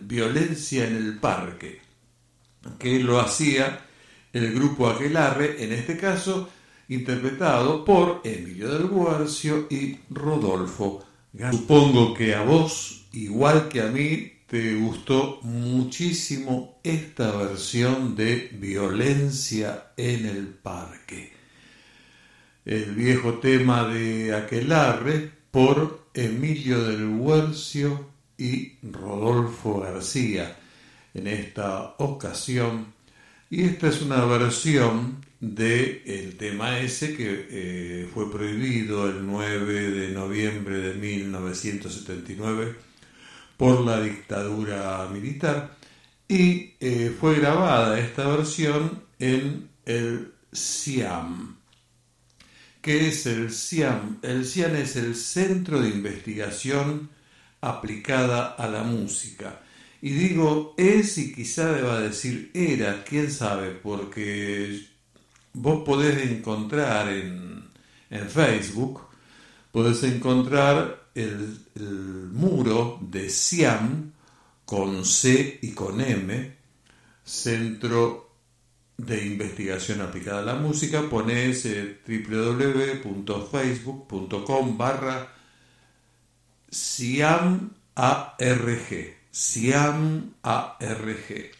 [0.00, 1.80] Violencia en el Parque,
[2.78, 3.80] que lo hacía
[4.32, 6.48] el grupo Aquelarre, en este caso
[6.88, 11.04] interpretado por Emilio del Guarcio y Rodolfo
[11.50, 19.88] Supongo que a vos, igual que a mí, te gustó muchísimo esta versión de Violencia
[19.96, 21.32] en el Parque.
[22.64, 30.56] El viejo tema de Aquelarre por Emilio del Guarcio y Rodolfo García.
[31.14, 32.94] En esta ocasión
[33.54, 39.90] y esta es una versión del el tema ese que eh, fue prohibido el 9
[39.90, 42.74] de noviembre de 1979
[43.56, 45.76] por la dictadura militar
[46.26, 51.56] y eh, fue grabada esta versión en el CIAM.
[52.80, 54.18] ¿Qué es el CIAM?
[54.22, 57.10] El CIAM es el Centro de Investigación
[57.60, 59.60] Aplicada a la Música
[60.04, 64.86] y digo es y quizá deba decir era, quién sabe, porque
[65.54, 67.64] vos podés encontrar en,
[68.10, 69.00] en Facebook,
[69.72, 71.58] podés encontrar el,
[72.34, 74.12] muro de Siam
[74.66, 76.54] con C y con M,
[77.24, 78.30] Centro
[78.98, 81.66] de Investigación Aplicada a la Música, ponés
[82.06, 85.34] www.facebook.com barra
[86.68, 91.50] Siam ARG Siam ARG.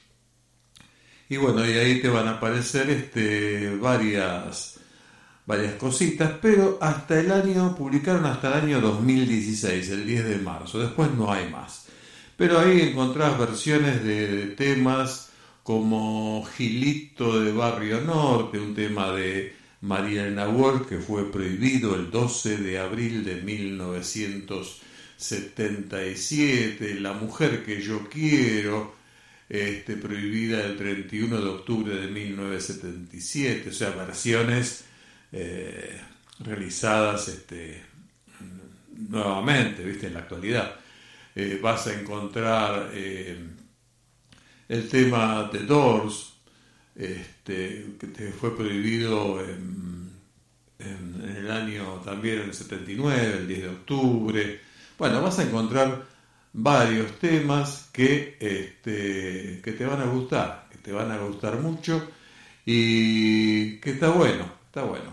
[1.29, 4.79] Y bueno, y ahí te van a aparecer este, varias,
[5.45, 10.79] varias cositas, pero hasta el año, publicaron hasta el año 2016, el 10 de marzo,
[10.79, 11.87] después no hay más.
[12.37, 15.31] Pero ahí encontrás versiones de, temas
[15.65, 20.47] como Gilito de Barrio Norte, un tema de María Elena
[20.89, 24.84] que fue prohibido el 12 de abril de 1900
[25.17, 28.95] 77, La mujer que yo quiero,
[29.49, 34.85] este, prohibida el 31 de octubre de 1977, o sea, versiones
[35.33, 36.01] eh,
[36.41, 37.83] realizadas este,
[39.09, 40.07] nuevamente, ¿viste?
[40.09, 40.77] En la actualidad.
[41.35, 43.37] Eh, vas a encontrar eh,
[44.69, 46.35] el tema de Doors,
[46.95, 50.11] este, que fue prohibido en,
[50.79, 54.61] en, el año también, en el 79, el 10 de octubre.
[54.99, 56.05] Bueno, vas a encontrar
[56.53, 62.11] varios temas que, este, que te van a gustar, que te van a gustar mucho
[62.65, 65.13] y que está bueno, está bueno.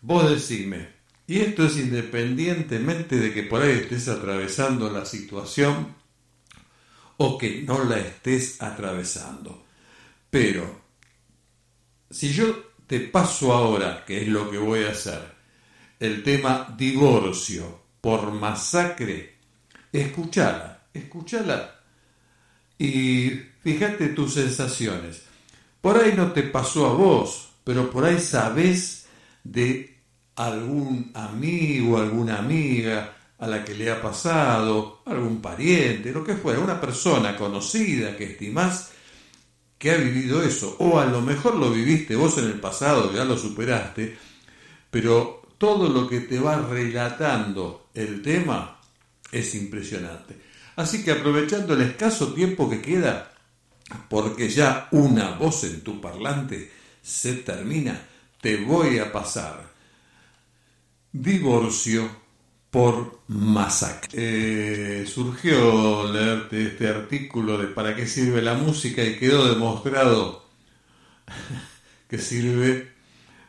[0.00, 0.88] Vos decime,
[1.26, 5.99] y esto es independientemente de que por ahí estés atravesando la situación
[7.22, 9.62] o que no la estés atravesando.
[10.30, 10.80] Pero,
[12.08, 15.20] si yo te paso ahora, que es lo que voy a hacer,
[15.98, 19.34] el tema divorcio por masacre,
[19.92, 21.80] escúchala, escúchala
[22.78, 23.28] y
[23.62, 25.24] fíjate tus sensaciones.
[25.82, 29.08] Por ahí no te pasó a vos, pero por ahí sabes
[29.44, 29.98] de
[30.36, 36.60] algún amigo, alguna amiga, a la que le ha pasado, algún pariente, lo que fuera,
[36.60, 38.90] una persona conocida que estimás
[39.78, 43.24] que ha vivido eso, o a lo mejor lo viviste vos en el pasado, ya
[43.24, 44.14] lo superaste,
[44.90, 48.78] pero todo lo que te va relatando el tema
[49.32, 50.38] es impresionante.
[50.76, 53.32] Así que aprovechando el escaso tiempo que queda,
[54.10, 56.70] porque ya una voz en tu parlante
[57.00, 58.06] se termina,
[58.42, 59.70] te voy a pasar
[61.10, 62.20] divorcio
[62.70, 64.10] por masacre.
[65.02, 70.46] Eh, surgió leerte este artículo de para qué sirve la música y quedó demostrado
[72.08, 72.92] que sirve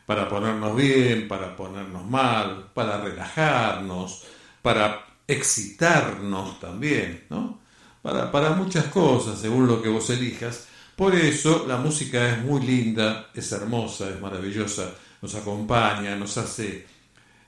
[0.06, 4.24] para ponernos bien, para ponernos mal, para relajarnos,
[4.60, 7.60] para excitarnos también, ¿no?
[8.02, 10.66] Para, para muchas cosas, según lo que vos elijas.
[10.96, 14.92] Por eso la música es muy linda, es hermosa, es maravillosa,
[15.22, 16.91] nos acompaña, nos hace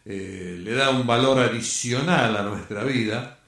[0.04, 3.40] eh, le da un valor adicional a nuestra vida,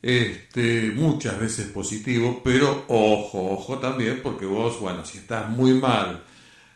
[0.00, 6.24] este, muchas veces positivo, pero ojo, ojo también, porque vos, bueno, si estás muy mal,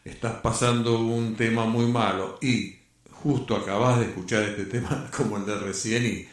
[0.04, 2.76] estás pasando un tema muy malo y
[3.10, 6.28] justo acabas de escuchar este tema como el de recién y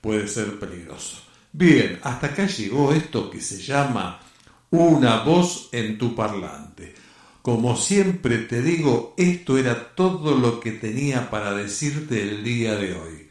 [0.00, 1.22] puede ser peligroso.
[1.52, 4.20] Bien, hasta acá llegó esto que se llama
[4.70, 6.94] una voz en tu parlante.
[7.46, 12.94] Como siempre te digo, esto era todo lo que tenía para decirte el día de
[12.94, 13.28] hoy.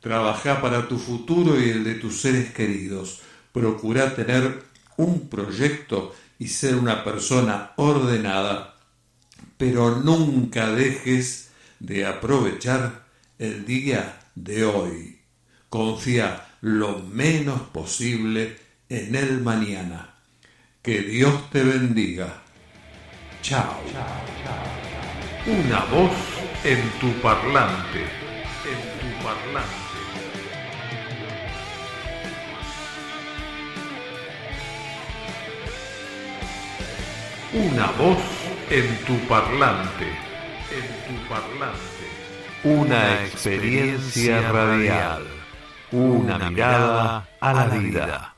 [0.00, 3.22] Trabaja para tu futuro y el de tus seres queridos.
[3.50, 4.64] Procura tener
[4.98, 8.76] un proyecto y ser una persona ordenada,
[9.56, 11.48] pero nunca dejes
[11.80, 13.06] de aprovechar
[13.38, 15.20] el día de hoy.
[15.70, 18.58] Confía lo menos posible
[18.90, 20.16] en el mañana.
[20.82, 22.42] Que Dios te bendiga.
[23.42, 23.80] Chao.
[25.46, 26.12] Una voz
[26.64, 28.02] en tu parlante.
[28.64, 29.78] En tu parlante.
[37.54, 38.18] Una voz
[38.70, 40.08] en tu parlante.
[40.70, 42.06] En tu parlante.
[42.64, 45.26] Una experiencia radial.
[45.92, 48.37] Una mirada a la vida.